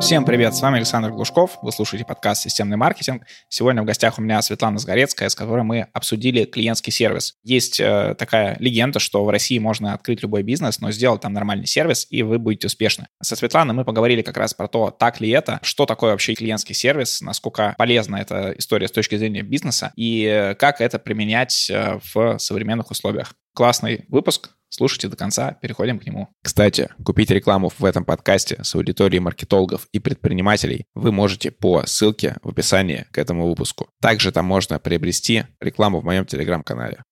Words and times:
Всем 0.00 0.24
привет, 0.24 0.54
с 0.54 0.60
вами 0.60 0.76
Александр 0.76 1.10
Глушков, 1.10 1.58
вы 1.62 1.72
слушаете 1.72 2.04
подкаст 2.04 2.42
«Системный 2.42 2.76
маркетинг». 2.76 3.22
Сегодня 3.48 3.82
в 3.82 3.86
гостях 3.86 4.18
у 4.18 4.22
меня 4.22 4.42
Светлана 4.42 4.78
Сгорецкая, 4.78 5.28
с 5.28 5.34
которой 5.34 5.62
мы 5.62 5.86
обсудили 5.92 6.44
клиентский 6.44 6.92
сервис. 6.92 7.36
Есть 7.42 7.80
э, 7.80 8.14
такая 8.18 8.56
легенда, 8.58 8.98
что 8.98 9.24
в 9.24 9.30
России 9.30 9.58
можно 9.58 9.94
открыть 9.94 10.20
любой 10.22 10.42
бизнес, 10.42 10.80
но 10.80 10.90
сделать 10.90 11.22
там 11.22 11.32
нормальный 11.32 11.66
сервис, 11.66 12.06
и 12.10 12.22
вы 12.22 12.38
будете 12.38 12.66
успешны. 12.66 13.06
Со 13.22 13.34
Светланой 13.36 13.74
мы 13.74 13.84
поговорили 13.84 14.20
как 14.20 14.36
раз 14.36 14.52
про 14.52 14.68
то, 14.68 14.90
так 14.90 15.20
ли 15.20 15.30
это, 15.30 15.58
что 15.62 15.86
такое 15.86 16.10
вообще 16.10 16.34
клиентский 16.34 16.74
сервис, 16.74 17.22
насколько 17.22 17.74
полезна 17.78 18.16
эта 18.16 18.54
история 18.58 18.88
с 18.88 18.92
точки 18.92 19.16
зрения 19.16 19.42
бизнеса, 19.42 19.92
и 19.96 20.24
э, 20.24 20.54
как 20.54 20.80
это 20.80 20.98
применять 20.98 21.70
э, 21.70 21.98
в 22.12 22.38
современных 22.38 22.90
условиях. 22.90 23.34
Классный 23.54 24.04
выпуск, 24.08 24.50
Слушайте 24.76 25.06
до 25.06 25.16
конца, 25.16 25.52
переходим 25.62 26.00
к 26.00 26.04
нему. 26.04 26.30
Кстати, 26.42 26.88
купить 27.04 27.30
рекламу 27.30 27.70
в 27.78 27.84
этом 27.84 28.04
подкасте 28.04 28.58
с 28.64 28.74
аудиторией 28.74 29.20
маркетологов 29.20 29.86
и 29.92 30.00
предпринимателей 30.00 30.86
вы 30.96 31.12
можете 31.12 31.52
по 31.52 31.86
ссылке 31.86 32.38
в 32.42 32.48
описании 32.48 33.06
к 33.12 33.18
этому 33.18 33.46
выпуску. 33.46 33.88
Также 34.00 34.32
там 34.32 34.46
можно 34.46 34.80
приобрести 34.80 35.44
рекламу 35.60 36.00
в 36.00 36.04
моем 36.04 36.26
телеграм-канале. 36.26 37.04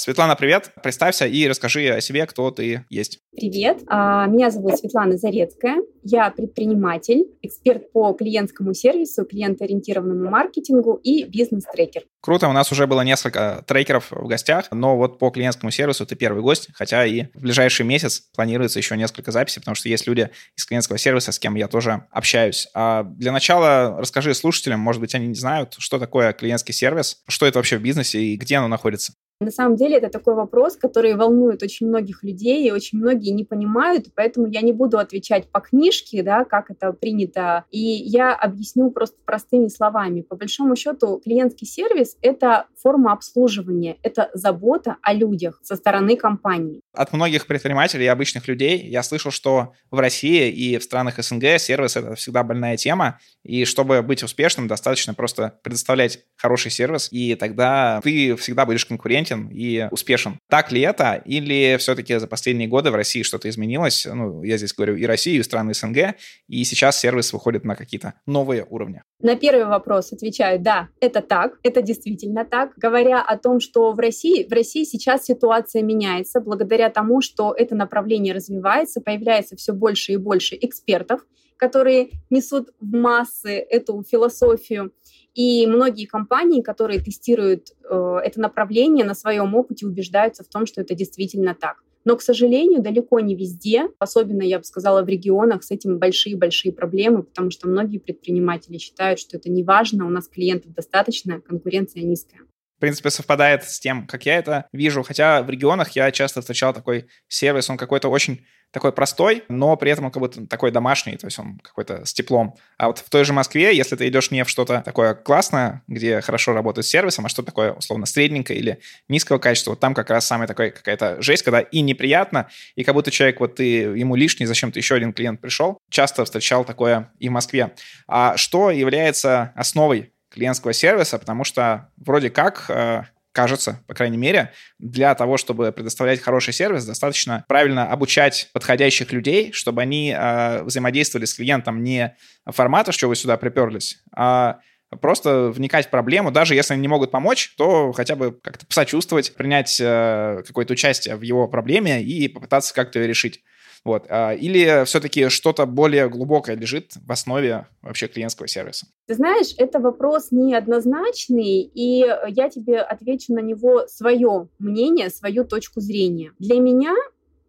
Светлана, 0.00 0.34
привет. 0.34 0.72
Представься 0.82 1.26
и 1.26 1.46
расскажи 1.46 1.90
о 1.90 2.00
себе, 2.00 2.24
кто 2.24 2.50
ты 2.50 2.86
есть. 2.88 3.18
Привет. 3.32 3.82
А, 3.86 4.26
меня 4.28 4.50
зовут 4.50 4.78
Светлана 4.78 5.18
Зарецкая. 5.18 5.82
Я 6.02 6.30
предприниматель, 6.30 7.26
эксперт 7.42 7.92
по 7.92 8.14
клиентскому 8.14 8.72
сервису, 8.72 9.26
клиентоориентированному 9.26 10.30
маркетингу 10.30 10.94
и 10.94 11.24
бизнес-трекер. 11.24 12.04
Круто, 12.22 12.48
у 12.48 12.52
нас 12.52 12.72
уже 12.72 12.86
было 12.86 13.02
несколько 13.02 13.62
трекеров 13.66 14.10
в 14.10 14.26
гостях, 14.26 14.68
но 14.72 14.96
вот 14.96 15.18
по 15.18 15.30
клиентскому 15.30 15.70
сервису 15.70 16.06
ты 16.06 16.16
первый 16.16 16.42
гость, 16.42 16.68
хотя 16.72 17.04
и 17.04 17.24
в 17.34 17.42
ближайший 17.42 17.84
месяц 17.84 18.22
планируется 18.34 18.78
еще 18.78 18.96
несколько 18.96 19.32
записей, 19.32 19.60
потому 19.60 19.74
что 19.74 19.90
есть 19.90 20.06
люди 20.06 20.30
из 20.56 20.64
клиентского 20.64 20.96
сервиса, 20.96 21.32
с 21.32 21.38
кем 21.38 21.54
я 21.56 21.68
тоже 21.68 22.06
общаюсь. 22.10 22.68
А 22.74 23.04
для 23.04 23.32
начала 23.32 23.96
расскажи 23.98 24.34
слушателям, 24.34 24.80
может 24.80 25.00
быть, 25.00 25.14
они 25.14 25.28
не 25.28 25.34
знают, 25.34 25.76
что 25.78 25.98
такое 25.98 26.32
клиентский 26.32 26.72
сервис, 26.72 27.22
что 27.28 27.44
это 27.44 27.58
вообще 27.58 27.76
в 27.76 27.82
бизнесе 27.82 28.20
и 28.20 28.36
где 28.36 28.56
оно 28.56 28.68
находится. 28.68 29.12
На 29.40 29.50
самом 29.50 29.76
деле 29.76 29.96
это 29.96 30.10
такой 30.10 30.34
вопрос, 30.34 30.76
который 30.76 31.14
волнует 31.14 31.62
очень 31.62 31.86
многих 31.86 32.22
людей, 32.22 32.68
и 32.68 32.72
очень 32.72 32.98
многие 32.98 33.30
не 33.30 33.44
понимают, 33.44 34.08
поэтому 34.14 34.46
я 34.46 34.60
не 34.60 34.74
буду 34.74 34.98
отвечать 34.98 35.48
по 35.48 35.60
книжке, 35.60 36.22
да, 36.22 36.44
как 36.44 36.70
это 36.70 36.92
принято, 36.92 37.64
и 37.70 37.78
я 37.78 38.34
объясню 38.34 38.90
просто 38.90 39.16
простыми 39.24 39.68
словами. 39.68 40.20
По 40.20 40.36
большому 40.36 40.76
счету, 40.76 41.22
клиентский 41.24 41.66
сервис— 41.66 42.18
это 42.20 42.66
форма 42.82 43.12
обслуживания, 43.12 43.96
это 44.02 44.30
забота 44.34 44.96
о 45.02 45.12
людях 45.12 45.60
со 45.62 45.76
стороны 45.76 46.16
компании. 46.16 46.80
От 46.92 47.12
многих 47.12 47.46
предпринимателей 47.46 48.04
и 48.04 48.08
обычных 48.08 48.48
людей 48.48 48.78
я 48.78 49.02
слышал, 49.02 49.30
что 49.30 49.72
в 49.90 49.98
России 49.98 50.50
и 50.50 50.78
в 50.78 50.82
странах 50.82 51.22
СНГ 51.22 51.58
сервис— 51.58 51.96
это 51.96 52.14
всегда 52.14 52.42
больная 52.42 52.76
тема, 52.76 53.18
и 53.44 53.64
чтобы 53.64 54.02
быть 54.02 54.22
успешным, 54.22 54.68
достаточно 54.68 55.14
просто 55.14 55.58
предоставлять 55.62 56.20
хороший 56.36 56.70
сервис, 56.70 57.08
и 57.10 57.34
тогда 57.34 58.00
ты 58.02 58.36
всегда 58.36 58.66
будешь 58.66 58.86
конкурентен 58.86 59.48
и 59.52 59.88
успешен. 59.90 60.38
Так 60.48 60.72
ли 60.72 60.80
это? 60.80 61.22
Или 61.24 61.76
все-таки 61.78 62.18
за 62.18 62.26
последние 62.26 62.68
годы 62.68 62.90
в 62.90 62.94
России 62.94 63.22
что-то 63.22 63.48
изменилось? 63.48 64.06
Ну, 64.06 64.42
я 64.42 64.56
здесь 64.56 64.72
говорю 64.72 64.96
и 64.96 65.04
Россию, 65.04 65.40
и 65.40 65.42
страны 65.42 65.74
СНГ, 65.74 66.16
и 66.48 66.64
сейчас 66.64 66.98
сервис 66.98 67.32
выходит 67.32 67.64
на 67.64 67.76
какие-то 67.76 68.14
новые 68.26 68.66
уровни. 68.68 69.02
На 69.20 69.36
первый 69.36 69.66
вопрос 69.66 70.12
отвечаю, 70.12 70.58
да, 70.60 70.88
это 71.00 71.20
так, 71.20 71.58
это 71.62 71.82
действительно 71.82 72.44
так. 72.44 72.69
Говоря 72.76 73.22
о 73.22 73.36
том, 73.36 73.60
что 73.60 73.92
в 73.92 73.98
России, 73.98 74.46
в 74.48 74.52
России 74.52 74.84
сейчас 74.84 75.24
ситуация 75.24 75.82
меняется 75.82 76.40
благодаря 76.40 76.90
тому, 76.90 77.20
что 77.20 77.52
это 77.56 77.74
направление 77.74 78.34
развивается, 78.34 79.00
появляется 79.00 79.56
все 79.56 79.72
больше 79.72 80.12
и 80.12 80.16
больше 80.16 80.56
экспертов, 80.60 81.26
которые 81.56 82.10
несут 82.30 82.70
в 82.80 82.94
массы 82.94 83.50
эту 83.50 84.02
философию. 84.02 84.92
И 85.34 85.66
многие 85.66 86.06
компании, 86.06 86.62
которые 86.62 87.00
тестируют 87.00 87.68
э, 87.88 88.16
это 88.24 88.40
направление 88.40 89.04
на 89.04 89.14
своем 89.14 89.54
опыте, 89.54 89.86
убеждаются 89.86 90.42
в 90.42 90.48
том, 90.48 90.66
что 90.66 90.80
это 90.80 90.94
действительно 90.94 91.54
так. 91.54 91.76
Но, 92.04 92.16
к 92.16 92.22
сожалению, 92.22 92.80
далеко 92.80 93.20
не 93.20 93.34
везде, 93.34 93.88
особенно, 93.98 94.42
я 94.42 94.58
бы 94.58 94.64
сказала, 94.64 95.02
в 95.02 95.08
регионах 95.08 95.62
с 95.62 95.70
этим 95.70 95.98
большие-большие 95.98 96.72
проблемы, 96.72 97.24
потому 97.24 97.50
что 97.50 97.68
многие 97.68 97.98
предприниматели 97.98 98.78
считают, 98.78 99.20
что 99.20 99.36
это 99.36 99.50
не 99.50 99.62
важно, 99.62 100.06
у 100.06 100.10
нас 100.10 100.28
клиентов 100.28 100.72
достаточно, 100.72 101.40
конкуренция 101.40 102.02
низкая 102.02 102.40
в 102.80 102.86
принципе, 102.90 103.10
совпадает 103.10 103.64
с 103.64 103.78
тем, 103.78 104.06
как 104.06 104.24
я 104.24 104.38
это 104.38 104.64
вижу. 104.72 105.02
Хотя 105.02 105.42
в 105.42 105.50
регионах 105.50 105.90
я 105.90 106.10
часто 106.10 106.40
встречал 106.40 106.72
такой 106.72 107.08
сервис, 107.28 107.68
он 107.68 107.76
какой-то 107.76 108.08
очень 108.08 108.46
такой 108.72 108.90
простой, 108.92 109.44
но 109.50 109.76
при 109.76 109.90
этом 109.90 110.06
он 110.06 110.10
как 110.10 110.22
будто 110.22 110.46
такой 110.46 110.70
домашний, 110.70 111.18
то 111.18 111.26
есть 111.26 111.38
он 111.38 111.58
какой-то 111.58 112.06
с 112.06 112.14
теплом. 112.14 112.54
А 112.78 112.86
вот 112.86 113.00
в 113.00 113.10
той 113.10 113.24
же 113.24 113.34
Москве, 113.34 113.76
если 113.76 113.96
ты 113.96 114.08
идешь 114.08 114.30
не 114.30 114.44
в 114.44 114.48
что-то 114.48 114.80
такое 114.82 115.12
классное, 115.12 115.82
где 115.88 116.22
хорошо 116.22 116.54
работает 116.54 116.86
с 116.86 116.88
сервисом, 116.88 117.26
а 117.26 117.28
что 117.28 117.42
такое 117.42 117.72
условно 117.72 118.06
средненькое 118.06 118.58
или 118.58 118.80
низкого 119.08 119.36
качества, 119.36 119.72
вот 119.72 119.80
там 119.80 119.92
как 119.92 120.08
раз 120.08 120.26
самая 120.26 120.48
такая 120.48 120.70
какая-то 120.70 121.20
жесть, 121.20 121.42
когда 121.42 121.60
и 121.60 121.82
неприятно, 121.82 122.48
и 122.76 122.82
как 122.82 122.94
будто 122.94 123.10
человек, 123.10 123.40
вот 123.40 123.56
ты 123.56 123.64
ему 123.64 124.16
лишний, 124.16 124.46
зачем-то 124.46 124.78
еще 124.78 124.94
один 124.94 125.12
клиент 125.12 125.42
пришел. 125.42 125.76
Часто 125.90 126.24
встречал 126.24 126.64
такое 126.64 127.12
и 127.18 127.28
в 127.28 127.32
Москве. 127.32 127.72
А 128.08 128.38
что 128.38 128.70
является 128.70 129.52
основой 129.54 130.12
клиентского 130.30 130.72
сервиса, 130.72 131.18
потому 131.18 131.44
что 131.44 131.90
вроде 131.96 132.30
как 132.30 132.66
э, 132.68 133.04
кажется, 133.32 133.82
по 133.86 133.94
крайней 133.94 134.16
мере, 134.16 134.52
для 134.78 135.14
того, 135.14 135.36
чтобы 135.36 135.72
предоставлять 135.72 136.20
хороший 136.20 136.52
сервис, 136.52 136.84
достаточно 136.84 137.44
правильно 137.48 137.90
обучать 137.90 138.50
подходящих 138.52 139.12
людей, 139.12 139.52
чтобы 139.52 139.82
они 139.82 140.14
э, 140.16 140.62
взаимодействовали 140.62 141.26
с 141.26 141.34
клиентом 141.34 141.82
не 141.82 142.16
формата, 142.46 142.92
что 142.92 143.08
вы 143.08 143.16
сюда 143.16 143.36
приперлись, 143.36 144.02
а 144.14 144.60
просто 145.00 145.50
вникать 145.50 145.86
в 145.86 145.90
проблему, 145.90 146.32
даже 146.32 146.54
если 146.54 146.74
они 146.74 146.82
не 146.82 146.88
могут 146.88 147.10
помочь, 147.10 147.54
то 147.56 147.92
хотя 147.92 148.16
бы 148.16 148.32
как-то 148.32 148.66
посочувствовать, 148.66 149.34
принять 149.34 149.78
э, 149.80 150.42
какое-то 150.46 150.72
участие 150.72 151.16
в 151.16 151.22
его 151.22 151.46
проблеме 151.46 152.02
и 152.02 152.26
попытаться 152.28 152.74
как-то 152.74 152.98
ее 152.98 153.06
решить. 153.06 153.42
Вот. 153.84 154.06
А, 154.08 154.34
или 154.34 154.84
все-таки 154.84 155.28
что-то 155.28 155.66
более 155.66 156.08
глубокое 156.08 156.56
лежит 156.56 156.92
в 156.96 157.10
основе 157.10 157.66
вообще 157.82 158.08
клиентского 158.08 158.46
сервиса? 158.46 158.86
Ты 159.06 159.14
знаешь, 159.14 159.54
это 159.56 159.80
вопрос 159.80 160.28
неоднозначный, 160.30 161.62
и 161.62 162.06
я 162.28 162.50
тебе 162.50 162.80
отвечу 162.80 163.32
на 163.32 163.40
него 163.40 163.86
свое 163.86 164.48
мнение, 164.58 165.10
свою 165.10 165.44
точку 165.44 165.80
зрения. 165.80 166.32
Для 166.38 166.60
меня 166.60 166.94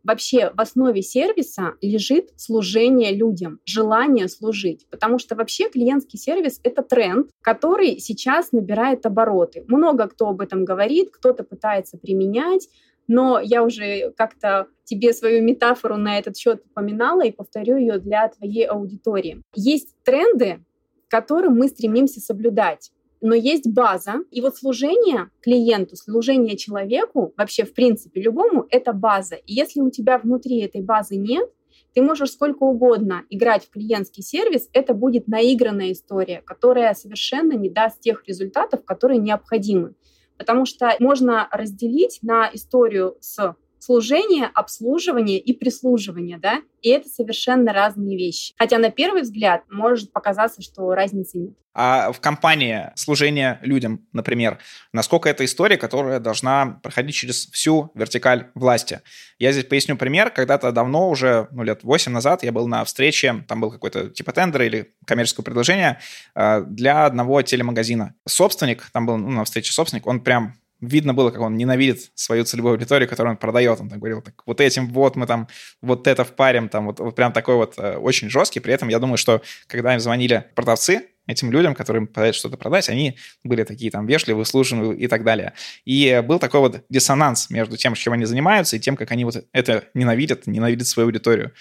вообще 0.04 0.52
в 0.56 0.60
основе 0.60 1.02
сервиса 1.02 1.74
лежит 1.82 2.32
служение 2.38 3.14
людям, 3.14 3.60
желание 3.66 4.28
служить. 4.28 4.88
Потому 4.90 5.20
что 5.20 5.36
вообще 5.36 5.70
клиентский 5.70 6.18
сервис— 6.18 6.60
это 6.64 6.82
тренд, 6.82 7.30
который 7.42 8.00
сейчас 8.00 8.52
набирает 8.52 9.06
обороты. 9.06 9.64
Много 9.68 10.08
кто 10.08 10.30
об 10.30 10.42
этом 10.42 10.66
говорит, 10.66 11.12
кто-то 11.12 11.44
пытается 11.44 11.98
применять, 11.98 12.68
но 13.08 13.40
я 13.40 13.64
уже 13.64 14.12
как-то 14.18 14.68
тебе 14.84 15.14
свою 15.14 15.44
метафору 15.44 15.98
на 15.98 16.18
этот 16.18 16.38
счет 16.38 16.64
упоминала 16.66 17.26
и 17.26 17.32
повторю 17.32 17.78
ее 17.78 18.00
для 18.00 18.28
твоей 18.30 18.66
аудитории. 18.66 19.42
Есть 19.56 19.96
тренды, 20.04 20.64
которым 21.08 21.58
мы 21.58 21.68
стремимся 21.68 22.20
соблюдать 22.20 22.92
но 23.22 23.36
есть 23.36 23.68
база. 23.68 24.16
И 24.32 24.42
вот 24.42 24.58
служение 24.58 25.30
клиенту, 25.42 25.96
служение 25.96 26.58
человеку, 26.58 27.34
вообще 27.38 27.64
в 27.64 27.74
принципе 27.74 28.22
любому, 28.22 28.66
это 28.70 28.94
база. 28.94 29.36
И 29.36 29.54
если 29.54 29.80
у 29.80 29.90
тебя 29.90 30.18
внутри 30.18 30.60
этой 30.60 30.82
базы 30.82 31.16
нет, 31.16 31.50
ты 31.94 32.02
можешь 32.02 32.32
сколько 32.32 32.64
угодно 32.64 33.24
играть 33.30 33.66
в 33.66 33.70
клиентский 33.70 34.24
сервис, 34.24 34.70
это 34.74 34.94
будет 34.94 35.28
наигранная 35.28 35.92
история, 35.92 36.42
которая 36.42 36.94
совершенно 36.94 37.54
не 37.54 37.70
даст 37.70 38.00
тех 38.00 38.24
результатов, 38.28 38.84
которые 38.86 39.20
необходимы. 39.20 39.94
Потому 40.42 40.66
что 40.66 40.96
можно 41.00 41.48
разделить 41.52 42.18
на 42.24 42.50
историю 42.52 43.16
с 43.20 43.56
служения, 43.82 44.50
обслуживания 44.54 45.40
и 45.40 45.54
прислуживания, 45.54 46.38
да, 46.38 46.62
и 46.82 46.90
это 46.90 47.10
совершенно 47.10 47.74
разные 47.74 48.18
вещи. 48.18 48.54
Хотя 48.58 48.78
на 48.78 48.92
первый 48.92 49.24
взгляд 49.24 49.64
может 49.70 50.12
показаться, 50.12 50.62
что 50.62 50.94
разницы 50.94 51.38
нет. 51.38 51.54
А 51.74 52.12
в 52.12 52.20
компании 52.20 52.92
служения 52.96 53.60
людям, 53.62 54.06
например, 54.12 54.60
насколько 54.92 55.30
это 55.30 55.46
история, 55.46 55.78
которая 55.78 56.20
должна 56.20 56.80
проходить 56.84 57.16
через 57.16 57.48
всю 57.48 57.92
вертикаль 57.96 58.48
власти? 58.56 59.02
Я 59.40 59.54
здесь 59.54 59.66
поясню 59.66 59.96
пример. 59.96 60.32
Когда-то 60.32 60.74
давно, 60.74 61.10
уже 61.10 61.48
ну, 61.52 61.64
лет 61.64 61.84
8 61.84 62.12
назад, 62.12 62.44
я 62.44 62.52
был 62.52 62.68
на 62.68 62.84
встрече, 62.84 63.46
там 63.48 63.62
был 63.62 63.72
какой-то 63.72 64.10
типа 64.10 64.34
тендер 64.34 64.64
или 64.64 64.94
коммерческое 65.06 65.46
предложение 65.46 66.00
э, 66.36 66.62
для 66.68 67.06
одного 67.06 67.42
телемагазина. 67.42 68.16
Собственник, 68.28 68.90
там 68.92 69.06
был 69.06 69.18
ну, 69.18 69.30
на 69.30 69.46
встрече 69.46 69.72
собственник, 69.72 70.08
он 70.08 70.20
прям 70.20 70.56
видно 70.82 71.14
было, 71.14 71.32
как 71.32 71.42
он 71.42 71.56
ненавидит 71.56 72.12
свою 72.16 72.44
целевую 72.44 72.74
аудиторию, 72.74 73.08
которую 73.08 73.32
он 73.32 73.38
продает. 73.38 73.80
Он 73.80 73.90
так 73.90 74.00
говорил, 74.00 74.22
так, 74.22 74.42
вот 74.46 74.60
этим 74.60 74.88
вот 74.90 75.16
мы 75.16 75.28
там 75.28 75.48
вот 75.82 76.08
это 76.08 76.24
впарим, 76.24 76.70
там 76.70 76.88
вот, 76.88 77.00
вот 77.00 77.16
прям 77.16 77.32
такой 77.32 77.56
вот 77.56 77.76
э, 77.78 77.98
очень 77.98 78.30
жесткий. 78.30 78.60
При 78.60 78.74
этом 78.74 78.90
я 78.90 79.00
думаю, 79.00 79.18
что 79.18 79.42
когда 79.68 79.94
им 79.94 80.00
звонили 80.00 80.46
продавцы, 80.56 81.08
этим 81.28 81.52
людям, 81.52 81.76
которым 81.76 82.08
пытаются 82.08 82.40
что-то 82.40 82.58
продать, 82.58 82.90
они 82.90 83.18
были 83.44 83.64
такие 83.64 83.92
там 83.92 84.06
вежливые, 84.06 84.44
служенные 84.46 84.98
и 84.98 85.08
так 85.08 85.24
далее. 85.24 85.54
И 85.86 86.22
был 86.26 86.40
такой 86.40 86.60
вот 86.60 86.84
диссонанс 86.90 87.50
между 87.50 87.78
тем, 87.78 87.94
чем 87.94 88.14
они 88.14 88.26
занимаются, 88.26 88.76
и 88.76 88.80
тем, 88.80 88.98
как 88.98 89.12
они 89.12 89.26
вот 89.26 89.46
это 89.54 89.86
ненавидят, 89.94 90.48
ненавидят 90.48 90.88
свою 90.88 91.08
аудиторию. 91.08 91.54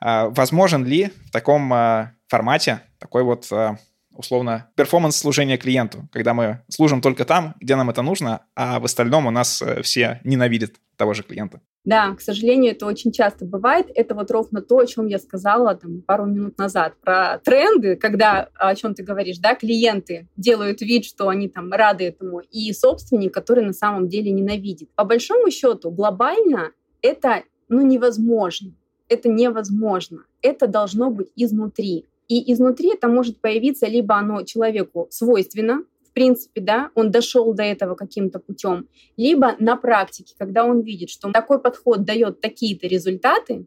А, 0.00 0.28
возможен 0.28 0.84
ли 0.84 1.10
в 1.26 1.30
таком 1.30 1.72
а, 1.72 2.12
формате 2.28 2.80
такой 2.98 3.24
вот 3.24 3.48
а, 3.50 3.78
условно 4.18 4.70
перформанс 4.74 5.16
служения 5.16 5.56
клиенту, 5.56 6.08
когда 6.12 6.34
мы 6.34 6.62
служим 6.68 7.00
только 7.00 7.24
там, 7.24 7.54
где 7.60 7.76
нам 7.76 7.88
это 7.88 8.02
нужно, 8.02 8.42
а 8.54 8.80
в 8.80 8.84
остальном 8.84 9.26
у 9.26 9.30
нас 9.30 9.62
э, 9.62 9.80
все 9.82 10.20
ненавидят 10.24 10.72
того 10.96 11.14
же 11.14 11.22
клиента. 11.22 11.60
Да, 11.84 12.12
к 12.14 12.20
сожалению, 12.20 12.72
это 12.72 12.84
очень 12.84 13.12
часто 13.12 13.46
бывает. 13.46 13.86
Это 13.94 14.14
вот 14.14 14.30
ровно 14.30 14.60
то, 14.60 14.78
о 14.78 14.86
чем 14.86 15.06
я 15.06 15.18
сказала 15.18 15.74
там, 15.74 16.02
пару 16.02 16.26
минут 16.26 16.58
назад, 16.58 16.94
про 17.00 17.38
тренды, 17.38 17.96
когда, 17.96 18.48
о 18.54 18.74
чем 18.74 18.94
ты 18.94 19.04
говоришь, 19.04 19.38
да, 19.38 19.54
клиенты 19.54 20.28
делают 20.36 20.82
вид, 20.82 21.04
что 21.04 21.28
они 21.28 21.48
там 21.48 21.72
рады 21.72 22.04
этому, 22.04 22.40
и 22.40 22.72
собственник, 22.72 23.32
который 23.32 23.64
на 23.64 23.72
самом 23.72 24.08
деле 24.08 24.32
ненавидит. 24.32 24.90
По 24.96 25.04
большому 25.04 25.50
счету, 25.50 25.90
глобально 25.90 26.72
это 27.00 27.44
ну, 27.68 27.86
невозможно. 27.86 28.74
Это 29.08 29.28
невозможно. 29.28 30.24
Это 30.42 30.66
должно 30.66 31.10
быть 31.10 31.28
изнутри. 31.36 32.06
И 32.28 32.52
изнутри 32.52 32.92
это 32.92 33.08
может 33.08 33.40
появиться 33.40 33.86
либо 33.86 34.14
оно 34.14 34.42
человеку 34.42 35.08
свойственно, 35.10 35.82
принципе, 36.18 36.60
да, 36.60 36.90
он 36.96 37.12
дошел 37.12 37.54
до 37.54 37.62
этого 37.62 37.94
каким-то 37.94 38.40
путем, 38.40 38.88
либо 39.16 39.54
на 39.60 39.76
практике, 39.76 40.34
когда 40.36 40.64
он 40.64 40.80
видит, 40.80 41.10
что 41.10 41.30
такой 41.30 41.60
подход 41.60 42.04
дает 42.04 42.40
такие-то 42.40 42.88
результаты, 42.88 43.66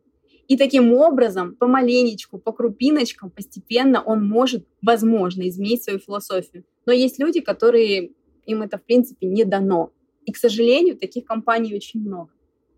и 0.49 0.57
таким 0.57 0.91
образом, 0.91 1.55
помаленечку, 1.55 2.39
по 2.39 2.51
крупиночкам, 2.51 3.29
постепенно 3.29 4.01
он 4.01 4.27
может, 4.27 4.67
возможно, 4.81 5.47
изменить 5.47 5.83
свою 5.83 5.99
философию. 5.99 6.65
Но 6.85 6.91
есть 6.91 7.19
люди, 7.19 7.39
которые 7.39 8.11
им 8.45 8.61
это, 8.63 8.77
в 8.77 8.83
принципе, 8.83 9.27
не 9.27 9.45
дано. 9.45 9.93
И, 10.25 10.33
к 10.33 10.37
сожалению, 10.37 10.97
таких 10.97 11.23
компаний 11.23 11.73
очень 11.73 12.01
много. 12.01 12.31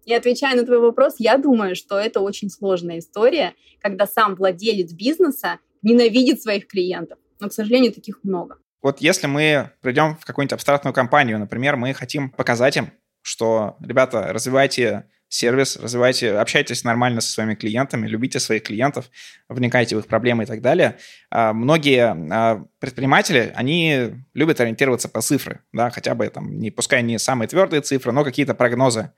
И 0.05 0.13
отвечая 0.13 0.55
на 0.55 0.67
твой 0.67 0.77
вопрос, 0.77 1.15
я 1.17 1.39
думаю, 1.39 1.75
что 1.75 1.97
это 1.97 2.19
очень 2.19 2.51
сложная 2.51 2.99
история, 2.99 3.55
когда 3.81 4.05
сам 4.05 4.35
владелец 4.35 4.93
бизнеса 4.93 5.57
ненавидит 5.83 6.41
своих 6.41 6.67
клиентов. 6.67 7.19
Но, 7.39 7.49
к 7.49 7.53
сожалению, 7.53 7.93
таких 7.93 8.19
много. 8.23 8.57
Вот 8.81 8.99
если 8.99 9.27
мы 9.27 9.71
придем 9.81 10.17
в 10.17 10.25
какую-нибудь 10.25 10.53
абстрактную 10.53 10.93
компанию, 10.93 11.39
например, 11.39 11.77
мы 11.77 11.93
хотим 11.93 12.29
показать 12.29 12.75
им, 12.77 12.91
что, 13.21 13.77
ребята, 13.79 14.33
развивайте 14.33 15.05
сервис, 15.33 15.77
развивайте, 15.77 16.37
общайтесь 16.37 16.83
нормально 16.83 17.19
со 17.19 17.31
своими 17.31 17.55
клиентами, 17.55 18.07
любите 18.07 18.39
своих 18.39 18.63
клиентов, 18.63 19.09
вникайте 19.49 19.95
в 19.95 19.99
их 19.99 20.07
проблемы 20.07 20.43
и 20.43 20.45
так 20.45 20.61
далее. 20.61 20.97
А, 21.31 21.53
многие 21.53 22.13
а, 22.31 22.65
предприниматели, 22.79 23.51
они 23.55 24.13
любят 24.35 24.61
ориентироваться 24.61 25.09
по 25.09 25.21
цифры, 25.21 25.61
да, 25.71 25.89
хотя 25.89 26.13
бы 26.13 26.27
там, 26.27 26.59
не, 26.59 26.69
пускай 26.69 27.01
не 27.01 27.17
самые 27.17 27.47
твердые 27.47 27.81
цифры, 27.81 28.11
но 28.11 28.23
какие-то 28.23 28.53
прогнозы. 28.53 29.11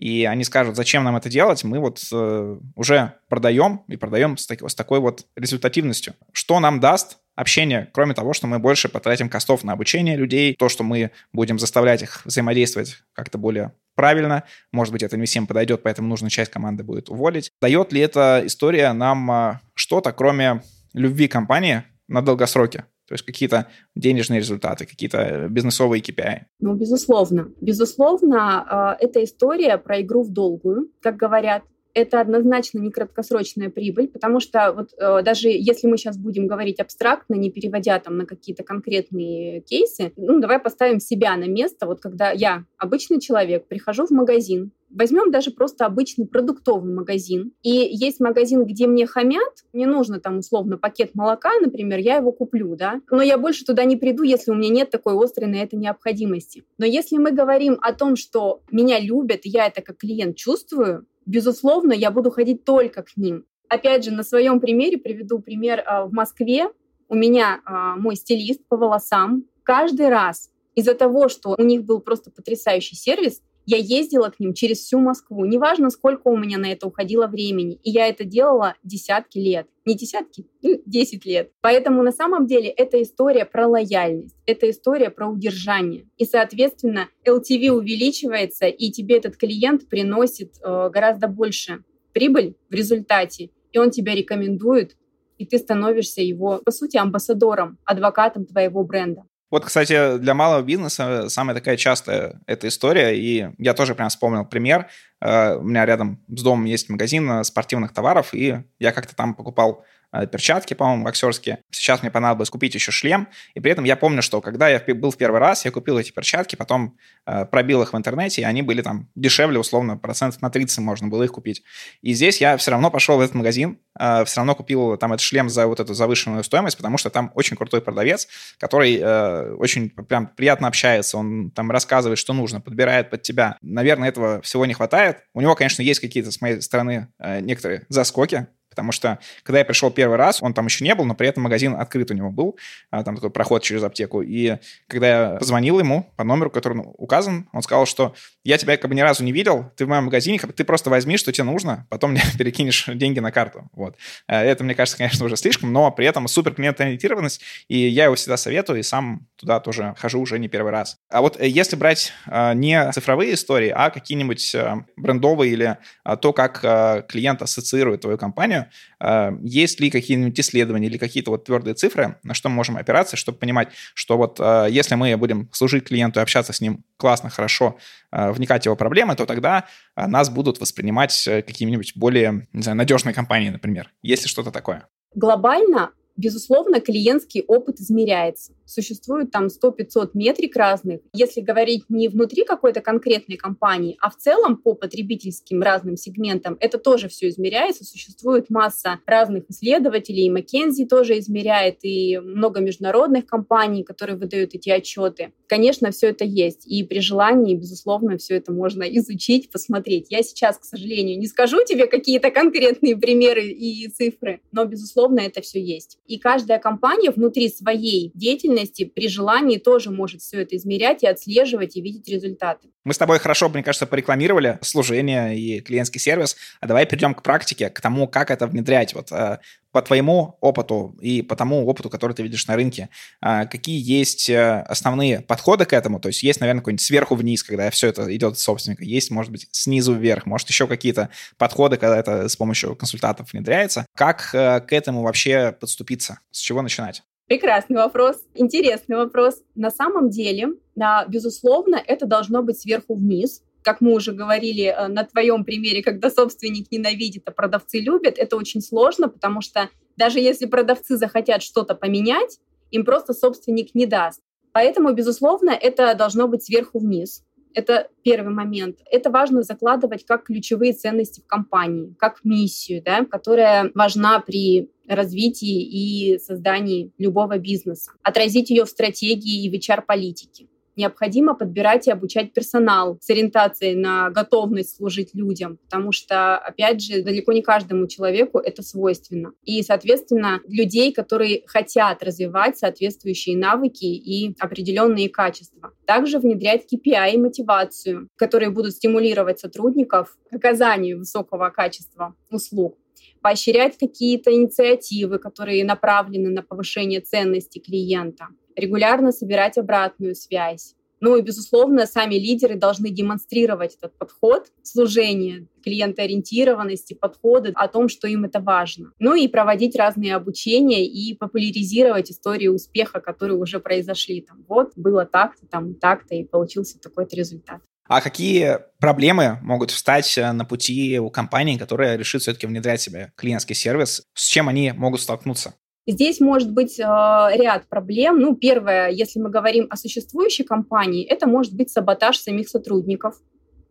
И 0.00 0.24
они 0.24 0.44
скажут, 0.44 0.76
зачем 0.76 1.04
нам 1.04 1.16
это 1.16 1.28
делать, 1.28 1.62
мы 1.62 1.78
вот 1.78 2.00
э, 2.10 2.56
уже 2.74 3.12
продаем 3.28 3.82
и 3.86 3.96
продаем 3.96 4.38
с, 4.38 4.46
так, 4.46 4.68
с 4.68 4.74
такой 4.74 4.98
вот 4.98 5.26
результативностью. 5.36 6.14
Что 6.32 6.58
нам 6.58 6.80
даст 6.80 7.18
общение, 7.36 7.90
кроме 7.92 8.14
того, 8.14 8.32
что 8.32 8.46
мы 8.46 8.58
больше 8.58 8.88
потратим 8.88 9.28
костов 9.28 9.62
на 9.62 9.74
обучение 9.74 10.16
людей, 10.16 10.54
то, 10.58 10.70
что 10.70 10.84
мы 10.84 11.10
будем 11.34 11.58
заставлять 11.58 12.02
их 12.02 12.22
взаимодействовать 12.24 12.96
как-то 13.12 13.36
более 13.36 13.72
правильно, 13.94 14.44
может 14.72 14.92
быть, 14.92 15.02
это 15.02 15.18
не 15.18 15.26
всем 15.26 15.46
подойдет, 15.46 15.82
поэтому 15.82 16.08
нужно 16.08 16.30
часть 16.30 16.50
команды 16.50 16.82
будет 16.82 17.10
уволить. 17.10 17.50
Дает 17.60 17.92
ли 17.92 18.00
эта 18.00 18.42
история 18.46 18.94
нам 18.94 19.30
а, 19.30 19.60
что-то, 19.74 20.12
кроме 20.12 20.62
любви 20.94 21.28
компании 21.28 21.84
на 22.08 22.22
долгосроке? 22.22 22.86
То 23.10 23.14
есть 23.14 23.24
какие-то 23.24 23.66
денежные 23.96 24.38
результаты, 24.38 24.86
какие-то 24.86 25.48
бизнесовые 25.50 26.00
KPI. 26.00 26.42
Ну, 26.60 26.74
безусловно. 26.74 27.52
Безусловно, 27.60 28.64
а, 28.68 28.96
это 29.00 29.24
история 29.24 29.78
про 29.78 30.00
игру 30.00 30.22
в 30.22 30.30
долгую, 30.30 30.92
как 31.02 31.16
говорят 31.16 31.64
это 31.92 32.20
однозначно 32.20 32.78
не 32.78 32.92
краткосрочная 32.92 33.68
прибыль, 33.68 34.06
потому 34.06 34.38
что 34.38 34.72
вот 34.72 34.90
э, 34.96 35.22
даже 35.24 35.48
если 35.48 35.88
мы 35.88 35.96
сейчас 35.96 36.16
будем 36.16 36.46
говорить 36.46 36.78
абстрактно, 36.78 37.34
не 37.34 37.50
переводя 37.50 37.98
там 37.98 38.16
на 38.16 38.26
какие-то 38.26 38.62
конкретные 38.62 39.60
кейсы, 39.62 40.12
ну 40.16 40.38
давай 40.38 40.60
поставим 40.60 41.00
себя 41.00 41.36
на 41.36 41.48
место, 41.48 41.86
вот 41.86 42.00
когда 42.00 42.30
я 42.30 42.64
обычный 42.78 43.20
человек, 43.20 43.66
прихожу 43.66 44.06
в 44.06 44.10
магазин, 44.10 44.70
Возьмем 44.90 45.30
даже 45.30 45.50
просто 45.50 45.86
обычный 45.86 46.26
продуктовый 46.26 46.92
магазин. 46.92 47.52
И 47.62 47.70
есть 47.70 48.20
магазин, 48.20 48.64
где 48.64 48.86
мне 48.86 49.06
хамят, 49.06 49.64
мне 49.72 49.86
нужно 49.86 50.20
там 50.20 50.38
условно 50.38 50.78
пакет 50.78 51.14
молока, 51.14 51.50
например, 51.60 51.98
я 52.00 52.16
его 52.16 52.32
куплю, 52.32 52.74
да, 52.76 53.00
но 53.10 53.22
я 53.22 53.38
больше 53.38 53.64
туда 53.64 53.84
не 53.84 53.96
приду, 53.96 54.24
если 54.24 54.50
у 54.50 54.54
меня 54.54 54.70
нет 54.70 54.90
такой 54.90 55.16
острой 55.22 55.48
на 55.48 55.56
это 55.56 55.76
необходимости. 55.76 56.64
Но 56.78 56.86
если 56.86 57.18
мы 57.18 57.30
говорим 57.30 57.78
о 57.80 57.92
том, 57.92 58.16
что 58.16 58.62
меня 58.70 58.98
любят, 58.98 59.40
и 59.44 59.48
я 59.48 59.66
это 59.66 59.80
как 59.80 59.98
клиент 59.98 60.36
чувствую, 60.36 61.06
безусловно, 61.26 61.92
я 61.92 62.10
буду 62.10 62.30
ходить 62.30 62.64
только 62.64 63.02
к 63.02 63.16
ним. 63.16 63.44
Опять 63.68 64.04
же, 64.04 64.10
на 64.10 64.24
своем 64.24 64.58
примере 64.58 64.98
приведу 64.98 65.38
пример 65.38 65.82
а, 65.86 66.04
в 66.04 66.12
Москве. 66.12 66.70
У 67.08 67.14
меня 67.14 67.60
а, 67.64 67.94
мой 67.94 68.16
стилист 68.16 68.60
по 68.68 68.76
волосам 68.76 69.44
каждый 69.62 70.08
раз 70.08 70.50
из-за 70.74 70.94
того, 70.94 71.28
что 71.28 71.54
у 71.56 71.62
них 71.62 71.84
был 71.84 72.00
просто 72.00 72.30
потрясающий 72.32 72.96
сервис, 72.96 73.42
я 73.70 73.76
ездила 73.76 74.30
к 74.30 74.40
ним 74.40 74.52
через 74.52 74.78
всю 74.78 74.98
Москву. 74.98 75.44
Неважно, 75.44 75.90
сколько 75.90 76.26
у 76.26 76.36
меня 76.36 76.58
на 76.58 76.72
это 76.72 76.88
уходило 76.88 77.28
времени. 77.28 77.78
И 77.84 77.90
я 77.90 78.08
это 78.08 78.24
делала 78.24 78.74
десятки 78.82 79.38
лет. 79.38 79.68
Не 79.84 79.94
десятки, 79.94 80.44
ну, 80.60 80.82
десять 80.86 81.24
лет. 81.24 81.52
Поэтому 81.60 82.02
на 82.02 82.10
самом 82.10 82.46
деле 82.46 82.68
это 82.68 83.00
история 83.00 83.44
про 83.44 83.68
лояльность. 83.68 84.34
Это 84.44 84.68
история 84.68 85.10
про 85.10 85.28
удержание. 85.28 86.08
И, 86.18 86.24
соответственно, 86.24 87.08
LTV 87.24 87.70
увеличивается, 87.70 88.66
и 88.66 88.90
тебе 88.90 89.18
этот 89.18 89.36
клиент 89.36 89.88
приносит 89.88 90.56
э, 90.62 90.90
гораздо 90.92 91.28
больше 91.28 91.84
прибыль 92.12 92.56
в 92.70 92.74
результате. 92.74 93.50
И 93.72 93.78
он 93.78 93.90
тебя 93.90 94.16
рекомендует, 94.16 94.96
и 95.38 95.46
ты 95.46 95.58
становишься 95.58 96.22
его, 96.22 96.58
по 96.58 96.72
сути, 96.72 96.96
амбассадором, 96.96 97.78
адвокатом 97.84 98.46
твоего 98.46 98.82
бренда. 98.82 99.22
Вот, 99.50 99.64
кстати, 99.64 100.18
для 100.18 100.34
малого 100.34 100.62
бизнеса 100.62 101.28
самая 101.28 101.56
такая 101.56 101.76
частая 101.76 102.40
эта 102.46 102.68
история, 102.68 103.18
и 103.18 103.48
я 103.58 103.74
тоже 103.74 103.94
прям 103.94 104.08
вспомнил 104.08 104.44
пример. 104.44 104.86
Э, 105.20 105.56
у 105.56 105.62
меня 105.62 105.84
рядом 105.84 106.20
с 106.28 106.42
домом 106.42 106.66
есть 106.66 106.88
магазин 106.88 107.28
э, 107.30 107.44
спортивных 107.44 107.92
товаров, 107.92 108.32
и 108.32 108.62
я 108.78 108.92
как-то 108.92 109.16
там 109.16 109.34
покупал 109.34 109.84
перчатки, 110.30 110.74
по-моему, 110.74 111.04
боксерские. 111.04 111.58
Сейчас 111.70 112.02
мне 112.02 112.10
понадобилось 112.10 112.50
купить 112.50 112.74
еще 112.74 112.90
шлем, 112.92 113.28
и 113.54 113.60
при 113.60 113.72
этом 113.72 113.84
я 113.84 113.96
помню, 113.96 114.22
что 114.22 114.40
когда 114.40 114.68
я 114.68 114.82
был 114.94 115.10
в 115.10 115.16
первый 115.16 115.40
раз, 115.40 115.64
я 115.64 115.70
купил 115.70 115.98
эти 115.98 116.10
перчатки, 116.10 116.56
потом 116.56 116.96
э, 117.26 117.44
пробил 117.44 117.82
их 117.82 117.92
в 117.92 117.96
интернете, 117.96 118.42
и 118.42 118.44
они 118.44 118.62
были 118.62 118.82
там 118.82 119.08
дешевле, 119.14 119.58
условно, 119.58 119.96
процентов 119.96 120.42
на 120.42 120.50
30 120.50 120.78
можно 120.78 121.08
было 121.08 121.22
их 121.22 121.32
купить. 121.32 121.62
И 122.02 122.12
здесь 122.12 122.40
я 122.40 122.56
все 122.56 122.70
равно 122.70 122.90
пошел 122.90 123.18
в 123.18 123.20
этот 123.20 123.34
магазин, 123.34 123.78
э, 123.98 124.24
все 124.24 124.40
равно 124.40 124.54
купил 124.54 124.96
там 124.96 125.12
этот 125.12 125.22
шлем 125.22 125.48
за 125.48 125.66
вот 125.66 125.80
эту 125.80 125.94
завышенную 125.94 126.44
стоимость, 126.44 126.76
потому 126.76 126.98
что 126.98 127.10
там 127.10 127.30
очень 127.34 127.56
крутой 127.56 127.80
продавец, 127.80 128.28
который 128.58 128.98
э, 128.98 129.52
очень 129.54 129.90
прям 129.90 130.26
приятно 130.28 130.68
общается, 130.68 131.18
он 131.18 131.50
там 131.50 131.70
рассказывает, 131.70 132.18
что 132.18 132.32
нужно, 132.32 132.60
подбирает 132.60 133.10
под 133.10 133.22
тебя. 133.22 133.56
Наверное, 133.62 134.08
этого 134.08 134.40
всего 134.42 134.66
не 134.66 134.74
хватает. 134.74 135.18
У 135.34 135.40
него, 135.40 135.54
конечно, 135.54 135.82
есть 135.82 136.00
какие-то, 136.00 136.30
с 136.30 136.40
моей 136.40 136.60
стороны, 136.60 137.08
э, 137.18 137.40
некоторые 137.40 137.86
заскоки, 137.88 138.48
Потому 138.80 138.92
что, 138.92 139.18
когда 139.42 139.58
я 139.58 139.64
пришел 139.64 139.90
первый 139.90 140.16
раз, 140.16 140.42
он 140.42 140.54
там 140.54 140.66
еще 140.66 140.84
не 140.84 140.94
был, 140.94 141.04
но 141.04 141.14
при 141.14 141.28
этом 141.28 141.42
магазин 141.42 141.74
открыт 141.74 142.10
у 142.10 142.14
него 142.14 142.30
был, 142.30 142.56
а, 142.90 143.04
там 143.04 143.14
такой 143.14 143.30
проход 143.30 143.62
через 143.62 143.82
аптеку. 143.82 144.22
И 144.22 144.56
когда 144.88 145.08
я 145.08 145.36
позвонил 145.36 145.78
ему 145.78 146.10
по 146.16 146.24
номеру, 146.24 146.50
который 146.50 146.82
указан, 146.96 147.48
он 147.52 147.62
сказал, 147.62 147.84
что 147.84 148.14
я 148.42 148.56
тебя 148.56 148.76
как 148.78 148.88
бы 148.88 148.94
ни 148.94 149.00
разу 149.00 149.22
не 149.22 149.32
видел, 149.32 149.70
ты 149.76 149.84
в 149.84 149.88
моем 149.88 150.04
магазине, 150.04 150.38
ты 150.38 150.64
просто 150.64 150.88
возьми, 150.88 151.18
что 151.18 151.30
тебе 151.30 151.44
нужно, 151.44 151.86
потом 151.90 152.12
мне 152.12 152.22
перекинешь 152.38 152.86
деньги 152.86 153.20
на 153.20 153.30
карту. 153.30 153.68
Вот. 153.74 153.96
А, 154.26 154.42
это, 154.42 154.64
мне 154.64 154.74
кажется, 154.74 154.96
конечно, 154.96 155.26
уже 155.26 155.36
слишком, 155.36 155.72
но 155.72 155.90
при 155.90 156.06
этом 156.06 156.26
супер 156.26 156.54
клиент-ориентированность, 156.54 157.42
и 157.68 157.76
я 157.76 158.04
его 158.04 158.14
всегда 158.14 158.38
советую, 158.38 158.80
и 158.80 158.82
сам 158.82 159.26
туда 159.36 159.60
тоже 159.60 159.94
хожу 159.98 160.20
уже 160.20 160.38
не 160.38 160.48
первый 160.48 160.72
раз. 160.72 160.96
А 161.10 161.20
вот 161.20 161.38
э, 161.38 161.46
если 161.46 161.76
брать 161.76 162.12
а, 162.26 162.54
не 162.54 162.90
цифровые 162.92 163.34
истории, 163.34 163.72
а 163.74 163.90
какие-нибудь 163.90 164.56
брендовые 164.96 165.52
или 165.52 165.76
то, 166.22 166.32
как 166.32 166.60
клиент 167.08 167.42
ассоциирует 167.42 168.00
твою 168.00 168.16
компанию, 168.16 168.69
а, 168.98 169.32
есть 169.42 169.80
ли 169.80 169.90
какие-нибудь 169.90 170.38
исследования 170.38 170.86
или 170.86 170.98
какие-то 170.98 171.30
вот 171.30 171.44
твердые 171.44 171.74
цифры, 171.74 172.16
на 172.22 172.34
что 172.34 172.48
мы 172.48 172.56
можем 172.56 172.76
опираться, 172.76 173.16
чтобы 173.16 173.38
понимать, 173.38 173.68
что 173.94 174.16
вот 174.16 174.38
а, 174.40 174.66
если 174.66 174.94
мы 174.94 175.16
будем 175.16 175.48
служить 175.52 175.84
клиенту 175.84 176.20
и 176.20 176.22
общаться 176.22 176.52
с 176.52 176.60
ним 176.60 176.84
классно, 176.96 177.30
хорошо, 177.30 177.76
а, 178.10 178.32
вникать 178.32 178.62
в 178.62 178.66
его 178.66 178.76
проблемы, 178.76 179.16
то 179.16 179.26
тогда 179.26 179.66
нас 179.96 180.30
будут 180.30 180.60
воспринимать 180.60 181.26
э, 181.26 181.42
какими-нибудь 181.42 181.92
более, 181.94 182.48
не 182.52 182.62
знаю, 182.62 182.76
надежные 182.76 183.14
компании, 183.14 183.50
например. 183.50 183.90
Есть 184.02 184.22
ли 184.22 184.28
что-то 184.28 184.50
такое? 184.50 184.86
Глобально 185.14 185.90
безусловно, 186.20 186.80
клиентский 186.80 187.42
опыт 187.46 187.80
измеряется. 187.80 188.52
Существует 188.70 189.30
там 189.30 189.46
100-500 189.46 190.10
метрик 190.14 190.56
разных. 190.56 191.00
Если 191.12 191.40
говорить 191.40 191.84
не 191.88 192.08
внутри 192.08 192.44
какой-то 192.44 192.80
конкретной 192.80 193.36
компании, 193.36 193.96
а 194.00 194.10
в 194.10 194.16
целом 194.16 194.56
по 194.56 194.74
потребительским 194.74 195.62
разным 195.62 195.96
сегментам, 195.96 196.56
это 196.60 196.78
тоже 196.78 197.08
все 197.08 197.28
измеряется. 197.28 197.84
Существует 197.84 198.48
масса 198.50 199.00
разных 199.06 199.44
исследователей, 199.50 200.26
и 200.26 200.30
McKinsey 200.30 200.86
тоже 200.86 201.18
измеряет, 201.18 201.78
и 201.82 202.18
много 202.18 202.60
международных 202.60 203.26
компаний, 203.26 203.82
которые 203.82 204.16
выдают 204.16 204.54
эти 204.54 204.70
отчеты. 204.70 205.32
Конечно, 205.48 205.90
все 205.90 206.08
это 206.10 206.24
есть. 206.24 206.66
И 206.66 206.84
при 206.84 207.00
желании, 207.00 207.56
безусловно, 207.56 208.18
все 208.18 208.36
это 208.36 208.52
можно 208.52 208.84
изучить, 208.84 209.50
посмотреть. 209.50 210.06
Я 210.10 210.22
сейчас, 210.22 210.58
к 210.58 210.64
сожалению, 210.64 211.18
не 211.18 211.26
скажу 211.26 211.64
тебе 211.64 211.86
какие-то 211.86 212.30
конкретные 212.30 212.96
примеры 212.96 213.48
и 213.48 213.88
цифры, 213.88 214.40
но, 214.52 214.64
безусловно, 214.64 215.20
это 215.20 215.40
все 215.40 215.60
есть. 215.60 215.98
И 216.06 216.18
каждая 216.18 216.58
компания 216.58 217.10
внутри 217.10 217.48
своей 217.48 218.12
деятельности 218.14 218.59
при 218.66 219.08
желании 219.08 219.58
тоже 219.58 219.90
может 219.90 220.20
все 220.22 220.42
это 220.42 220.56
измерять 220.56 221.02
и 221.02 221.06
отслеживать 221.06 221.76
и 221.76 221.80
видеть 221.80 222.08
результаты. 222.08 222.68
Мы 222.84 222.94
с 222.94 222.98
тобой 222.98 223.18
хорошо, 223.18 223.48
мне 223.50 223.62
кажется, 223.62 223.86
порекламировали 223.86 224.58
служение 224.62 225.38
и 225.38 225.60
клиентский 225.60 226.00
сервис. 226.00 226.36
А 226.60 226.66
давай 226.66 226.86
перейдем 226.86 227.14
к 227.14 227.22
практике, 227.22 227.68
к 227.68 227.80
тому, 227.80 228.08
как 228.08 228.30
это 228.30 228.46
внедрять. 228.46 228.94
Вот 228.94 229.12
э, 229.12 229.38
по 229.70 229.82
твоему 229.82 230.38
опыту 230.40 230.96
и 231.00 231.20
по 231.20 231.36
тому 231.36 231.66
опыту, 231.66 231.90
который 231.90 232.14
ты 232.14 232.22
видишь 232.22 232.46
на 232.46 232.56
рынке, 232.56 232.88
э, 233.22 233.46
какие 233.46 233.78
есть 233.78 234.30
э, 234.30 234.62
основные 234.62 235.20
подходы 235.20 235.66
к 235.66 235.74
этому? 235.74 236.00
То 236.00 236.08
есть 236.08 236.22
есть, 236.22 236.40
наверное, 236.40 236.60
какой-нибудь 236.60 236.84
сверху 236.84 237.16
вниз, 237.16 237.42
когда 237.42 237.70
все 237.70 237.88
это 237.88 238.14
идет 238.16 238.32
от 238.32 238.38
собственника. 238.38 238.82
Есть, 238.82 239.10
может 239.10 239.30
быть, 239.30 239.46
снизу 239.50 239.92
вверх. 239.92 240.24
Может, 240.24 240.48
еще 240.48 240.66
какие-то 240.66 241.10
подходы, 241.36 241.76
когда 241.76 241.98
это 241.98 242.30
с 242.30 242.36
помощью 242.36 242.74
консультантов 242.76 243.32
внедряется. 243.32 243.84
Как 243.94 244.30
к 244.30 244.66
этому 244.70 245.02
вообще 245.02 245.52
подступиться? 245.52 246.20
С 246.30 246.38
чего 246.38 246.62
начинать? 246.62 247.02
Прекрасный 247.30 247.76
вопрос, 247.76 248.16
интересный 248.34 248.96
вопрос. 248.96 249.40
На 249.54 249.70
самом 249.70 250.10
деле, 250.10 250.48
да, 250.74 251.06
безусловно, 251.06 251.76
это 251.76 252.04
должно 252.04 252.42
быть 252.42 252.58
сверху 252.58 252.96
вниз. 252.96 253.44
Как 253.62 253.80
мы 253.80 253.92
уже 253.94 254.10
говорили 254.10 254.64
э, 254.64 254.88
на 254.88 255.04
твоем 255.04 255.44
примере, 255.44 255.80
когда 255.80 256.10
собственник 256.10 256.72
ненавидит, 256.72 257.28
а 257.28 257.30
продавцы 257.30 257.78
любят, 257.78 258.18
это 258.18 258.36
очень 258.36 258.60
сложно, 258.60 259.08
потому 259.08 259.42
что 259.42 259.70
даже 259.96 260.18
если 260.18 260.46
продавцы 260.46 260.96
захотят 260.96 261.44
что-то 261.44 261.76
поменять, 261.76 262.40
им 262.72 262.84
просто 262.84 263.14
собственник 263.14 263.76
не 263.76 263.86
даст. 263.86 264.22
Поэтому, 264.50 264.92
безусловно, 264.92 265.50
это 265.50 265.94
должно 265.94 266.26
быть 266.26 266.42
сверху 266.42 266.80
вниз. 266.80 267.22
Это 267.54 267.88
первый 268.02 268.32
момент. 268.32 268.78
Это 268.90 269.10
важно 269.10 269.42
закладывать 269.42 270.04
как 270.04 270.24
ключевые 270.24 270.72
ценности 270.72 271.20
в 271.20 271.26
компании, 271.26 271.94
как 271.98 272.20
миссию, 272.24 272.82
да, 272.82 273.04
которая 273.04 273.70
важна 273.74 274.20
при 274.20 274.70
развитии 274.86 275.62
и 275.62 276.18
создании 276.18 276.92
любого 276.98 277.38
бизнеса, 277.38 277.92
отразить 278.02 278.50
ее 278.50 278.64
в 278.64 278.68
стратегии 278.68 279.44
и 279.44 279.50
в 279.50 279.54
HR-политике. 279.54 280.46
Необходимо 280.76 281.34
подбирать 281.34 281.88
и 281.88 281.90
обучать 281.90 282.32
персонал 282.32 282.98
с 283.00 283.10
ориентацией 283.10 283.74
на 283.74 284.10
готовность 284.10 284.76
служить 284.76 285.14
людям, 285.14 285.58
потому 285.58 285.92
что, 285.92 286.38
опять 286.38 286.82
же, 286.82 287.02
далеко 287.02 287.32
не 287.32 287.42
каждому 287.42 287.86
человеку 287.86 288.38
это 288.38 288.62
свойственно. 288.62 289.32
И, 289.44 289.62
соответственно, 289.62 290.40
людей, 290.46 290.92
которые 290.92 291.42
хотят 291.46 292.02
развивать 292.02 292.58
соответствующие 292.58 293.36
навыки 293.36 293.84
и 293.84 294.34
определенные 294.38 295.08
качества. 295.08 295.72
Также 295.86 296.18
внедрять 296.18 296.66
KPI 296.72 297.14
и 297.14 297.18
мотивацию, 297.18 298.08
которые 298.16 298.50
будут 298.50 298.72
стимулировать 298.72 299.40
сотрудников 299.40 300.16
к 300.30 300.34
оказанию 300.34 300.98
высокого 300.98 301.50
качества 301.50 302.14
услуг 302.30 302.76
поощрять 303.22 303.76
какие-то 303.78 304.32
инициативы, 304.32 305.18
которые 305.18 305.64
направлены 305.64 306.30
на 306.30 306.42
повышение 306.42 307.00
ценности 307.00 307.58
клиента, 307.58 308.28
регулярно 308.56 309.12
собирать 309.12 309.58
обратную 309.58 310.14
связь. 310.14 310.74
Ну 311.00 311.16
и, 311.16 311.22
безусловно, 311.22 311.86
сами 311.86 312.16
лидеры 312.16 312.56
должны 312.56 312.90
демонстрировать 312.90 313.76
этот 313.76 313.96
подход 313.96 314.48
служения, 314.62 315.46
клиентоориентированности, 315.64 316.92
подходы 316.92 317.52
о 317.54 317.68
том, 317.68 317.88
что 317.88 318.06
им 318.06 318.24
это 318.24 318.40
важно. 318.40 318.92
Ну 318.98 319.14
и 319.14 319.26
проводить 319.26 319.76
разные 319.76 320.14
обучения 320.14 320.86
и 320.86 321.14
популяризировать 321.14 322.10
истории 322.10 322.48
успеха, 322.48 323.00
которые 323.00 323.38
уже 323.38 323.60
произошли. 323.60 324.20
Там, 324.20 324.44
вот, 324.46 324.72
было 324.76 325.06
так-то, 325.06 325.46
там, 325.46 325.74
так-то, 325.74 326.14
и 326.14 326.24
получился 326.24 326.78
такой-то 326.78 327.16
результат. 327.16 327.62
А 327.88 328.00
какие 328.00 328.58
проблемы 328.78 329.38
могут 329.42 329.72
встать 329.72 330.16
э, 330.16 330.30
на 330.30 330.44
пути 330.44 331.00
у 331.00 331.10
компании, 331.10 331.58
которая 331.58 331.96
решит 331.96 332.22
все-таки 332.22 332.46
внедрять 332.46 332.80
себе 332.80 333.12
клиентский 333.16 333.56
сервис? 333.56 334.04
С 334.14 334.26
чем 334.26 334.48
они 334.48 334.70
могут 334.70 335.00
столкнуться? 335.00 335.54
Здесь 335.86 336.20
может 336.20 336.52
быть 336.52 336.78
э, 336.78 336.82
ряд 336.84 337.68
проблем. 337.68 338.20
Ну, 338.20 338.36
первое, 338.36 338.90
если 338.90 339.18
мы 339.18 339.30
говорим 339.30 339.66
о 339.70 339.76
существующей 339.76 340.44
компании, 340.44 341.04
это 341.04 341.26
может 341.26 341.54
быть 341.54 341.70
саботаж 341.70 342.18
самих 342.18 342.48
сотрудников, 342.48 343.20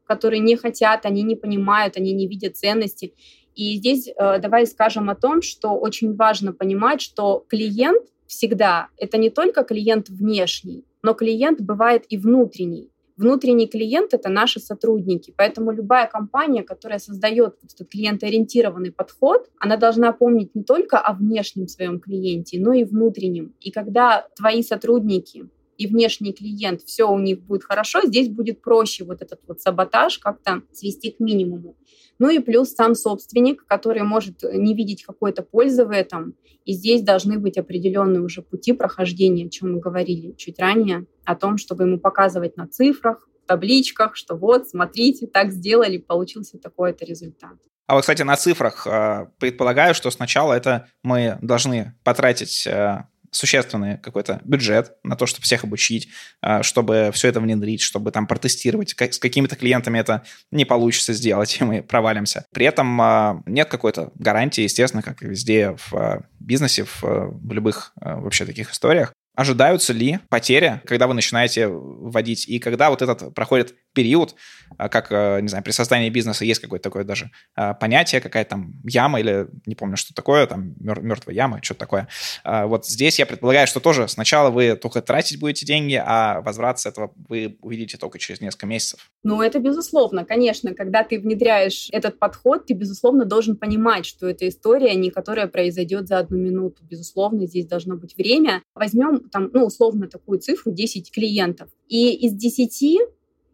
которые 0.06 0.40
не 0.40 0.56
хотят, 0.56 1.06
они 1.06 1.22
не 1.22 1.36
понимают, 1.36 1.98
они 1.98 2.14
не 2.14 2.28
видят 2.28 2.58
ценности. 2.58 3.14
И 3.56 3.76
здесь 3.76 4.08
э, 4.08 4.40
давай 4.40 4.66
скажем 4.66 5.10
о 5.10 5.16
том, 5.16 5.42
что 5.42 5.76
очень 5.76 6.16
важно 6.16 6.52
понимать, 6.52 7.02
что 7.02 7.46
клиент 7.48 8.04
всегда 8.26 8.88
это 8.98 9.18
не 9.18 9.30
только 9.30 9.64
клиент 9.64 10.10
внешний, 10.10 10.86
но 11.04 11.14
клиент 11.14 11.62
бывает 11.62 12.06
и 12.10 12.18
внутренний. 12.18 12.90
Внутренний 13.20 13.68
клиент— 13.68 14.14
это 14.14 14.30
наши 14.30 14.62
сотрудники, 14.62 15.34
поэтому 15.36 15.72
любая 15.72 16.08
компания, 16.08 16.64
которая 16.64 17.00
создает 17.00 17.58
этот 17.62 17.90
клиентоориентированный 17.90 18.94
подход, 18.94 19.50
она 19.60 19.76
должна 19.76 20.14
помнить 20.14 20.56
не 20.56 20.64
только 20.64 20.98
о 20.98 21.14
внешнем 21.14 21.68
своем 21.68 22.00
клиенте, 22.00 22.62
но 22.62 22.72
и 22.72 22.86
внутреннем. 22.86 23.54
И 23.60 23.72
когда 23.72 24.26
твои 24.38 24.64
сотрудники 24.64 25.50
и 25.78 25.88
внешний 25.88 26.32
клиент, 26.32 26.82
все 26.84 27.12
у 27.12 27.20
них 27.20 27.42
будет 27.42 27.66
хорошо, 27.66 28.00
здесь 28.06 28.30
будет 28.30 28.62
проще 28.62 29.04
вот 29.04 29.22
этот 29.22 29.42
вот 29.50 29.60
саботаж 29.60 30.18
как-то 30.20 30.62
свести 30.72 31.12
к 31.12 31.20
минимуму. 31.20 31.76
Ну 32.20 32.30
и 32.30 32.40
плюс 32.40 32.74
сам 32.74 32.96
собственник, 32.96 33.66
который 33.66 34.04
может 34.04 34.44
не 34.44 34.76
видеть 34.76 35.04
какой-то 35.04 35.42
пользы 35.42 35.86
в 35.86 35.92
этом. 35.92 36.36
И 36.66 36.74
здесь 36.74 37.02
должны 37.02 37.40
быть 37.40 37.58
определенные 37.58 38.22
уже 38.22 38.42
пути 38.42 38.74
прохождения, 38.74 39.48
о 39.48 39.50
чем 39.50 39.74
мы 39.74 39.80
говорили 39.80 40.34
чуть 40.38 40.60
ранее, 40.60 41.06
о 41.24 41.36
том, 41.36 41.58
чтобы 41.58 41.86
ему 41.86 41.98
показывать 42.00 42.58
на 42.58 42.68
цифрах, 42.68 43.28
табличках, 43.48 44.16
что 44.16 44.36
вот, 44.36 44.70
смотрите, 44.70 45.26
так 45.26 45.52
сделали, 45.52 45.98
получился 45.98 46.60
такой-то 46.60 47.06
результат. 47.06 47.58
А 47.88 47.96
вот, 47.96 48.02
кстати, 48.02 48.22
на 48.22 48.36
цифрах 48.36 48.86
э, 48.86 49.28
предполагаю, 49.40 49.96
что 49.96 50.12
сначала 50.12 50.54
это 50.54 50.88
мы 51.02 51.40
должны 51.42 51.96
потратить 52.04 52.68
э, 52.68 53.06
существенный 53.32 53.98
какой-то 53.98 54.42
бюджет 54.44 54.94
на 55.04 55.16
то, 55.16 55.26
чтобы 55.26 55.44
всех 55.44 55.64
обучить, 55.64 56.10
а, 56.42 56.64
чтобы 56.64 57.12
все 57.14 57.28
это 57.28 57.40
внедрить, 57.40 57.82
чтобы 57.82 58.12
там 58.12 58.28
протестировать. 58.28 58.96
С 58.98 59.20
какими-то 59.20 59.56
клиентами 59.56 60.00
это 60.00 60.24
не 60.52 60.66
получится 60.66 61.14
сделать, 61.14 61.58
и 61.60 61.64
мы 61.64 61.84
провалимся. 61.84 62.46
При 62.54 62.66
этом 62.66 63.00
а, 63.02 63.42
нет 63.46 63.70
какой-то 63.70 64.12
гарантии, 64.16 64.62
естественно, 64.62 65.04
как 65.04 65.24
и 65.24 65.28
везде 65.28 65.76
в 65.78 65.94
а, 65.94 66.24
бизнесе, 66.40 66.86
в, 66.86 67.40
любых 67.52 67.92
вообще 67.96 68.46
таких 68.46 68.72
историях. 68.72 69.14
Ожидаются 69.36 69.94
ли 69.94 70.20
потери, 70.28 70.82
когда 70.86 71.08
вы 71.08 71.14
начинаете 71.14 71.68
вводить, 71.68 72.48
и 72.50 72.60
когда 72.60 72.90
вот 72.90 73.02
этот 73.02 73.34
проходит 73.34 73.74
период, 73.94 74.36
а, 74.78 74.90
как, 74.90 75.12
э, 75.12 75.40
не 75.42 75.48
знаю, 75.48 75.64
при 75.64 75.72
создании 75.72 76.10
бизнеса 76.10 76.46
есть 76.46 76.62
какое-то 76.62 76.84
такое 76.84 77.04
даже 77.04 77.32
а, 77.56 77.74
понятие, 77.74 78.22
какая-то 78.22 78.52
там 78.52 78.74
яма 78.84 79.20
или 79.20 79.48
не 79.66 79.76
помню, 79.76 79.98
что 79.98 80.14
такое, 80.14 80.48
там 80.48 80.74
мертвая 80.80 81.36
яма, 81.36 81.60
что-то 81.62 81.82
такое. 81.82 82.08
А, 82.44 82.68
вот 82.68 82.86
здесь 82.86 83.20
я 83.20 83.26
предполагаю, 83.26 83.68
что 83.68 83.80
тоже 83.80 84.08
сначала 84.08 84.50
вы 84.50 84.76
только 84.76 85.02
тратить 85.02 85.40
будете 85.40 85.66
деньги, 85.66 86.02
а 86.04 86.42
возврат 86.42 86.80
с 86.80 86.86
этого 86.86 87.14
вы 87.28 87.58
увидите 87.62 87.98
только 87.98 88.20
через 88.20 88.42
несколько 88.42 88.66
месяцев. 88.66 89.12
Ну, 89.24 89.42
это 89.42 89.60
безусловно, 89.60 90.26
конечно. 90.26 90.74
Когда 90.74 91.04
ты 91.04 91.20
внедряешь 91.20 91.90
этот 91.92 92.20
подход, 92.20 92.66
ты, 92.66 92.74
безусловно, 92.74 93.26
должен 93.26 93.56
понимать, 93.56 94.06
что 94.06 94.28
эта 94.28 94.48
история 94.48 94.96
не 94.96 95.10
которая 95.20 95.48
произойдет 95.48 96.08
за 96.08 96.20
одну 96.20 96.38
минуту. 96.38 96.82
Безусловно, 96.90 97.46
здесь 97.46 97.66
должно 97.66 97.96
быть 97.96 98.16
время. 98.16 98.62
Возьмем 98.74 99.30
там, 99.30 99.50
ну, 99.52 99.66
условно 99.66 100.08
такую 100.08 100.40
цифру 100.40 100.72
10 100.72 101.12
клиентов. 101.12 101.70
И 101.90 102.14
из 102.26 102.32
10 102.32 102.72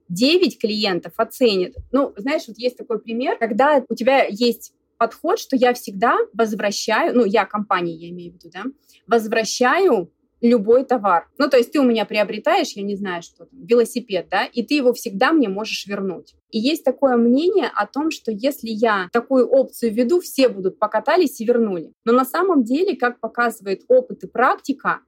9 0.09 0.59
клиентов 0.59 1.13
оценит. 1.17 1.75
Ну, 1.91 2.13
знаешь, 2.17 2.43
вот 2.47 2.57
есть 2.57 2.77
такой 2.77 2.99
пример, 2.99 3.37
когда 3.37 3.83
у 3.87 3.95
тебя 3.95 4.25
есть 4.25 4.73
подход, 4.97 5.39
что 5.39 5.55
я 5.55 5.73
всегда 5.73 6.17
возвращаю, 6.33 7.15
ну, 7.15 7.25
я 7.25 7.45
компания, 7.45 7.95
я 7.95 8.09
имею 8.09 8.31
в 8.31 8.35
виду, 8.35 8.49
да, 8.53 8.63
возвращаю 9.07 10.11
любой 10.41 10.85
товар. 10.85 11.27
Ну, 11.37 11.49
то 11.49 11.57
есть 11.57 11.71
ты 11.71 11.79
у 11.79 11.83
меня 11.83 12.05
приобретаешь, 12.05 12.73
я 12.73 12.83
не 12.83 12.95
знаю, 12.95 13.23
что 13.23 13.45
там, 13.45 13.65
велосипед, 13.65 14.27
да, 14.29 14.45
и 14.45 14.63
ты 14.63 14.75
его 14.75 14.93
всегда 14.93 15.31
мне 15.31 15.49
можешь 15.49 15.85
вернуть. 15.87 16.35
И 16.51 16.59
есть 16.59 16.83
такое 16.83 17.17
мнение 17.17 17.69
о 17.73 17.87
том, 17.87 18.11
что 18.11 18.31
если 18.31 18.69
я 18.69 19.09
такую 19.11 19.47
опцию 19.47 19.93
веду, 19.93 20.19
все 20.19 20.49
будут 20.49 20.77
покатались 20.77 21.39
и 21.41 21.45
вернули. 21.45 21.93
Но 22.05 22.13
на 22.13 22.25
самом 22.25 22.63
деле, 22.63 22.95
как 22.95 23.19
показывает 23.19 23.83
опыт 23.87 24.23
и 24.23 24.27
практика, 24.27 24.99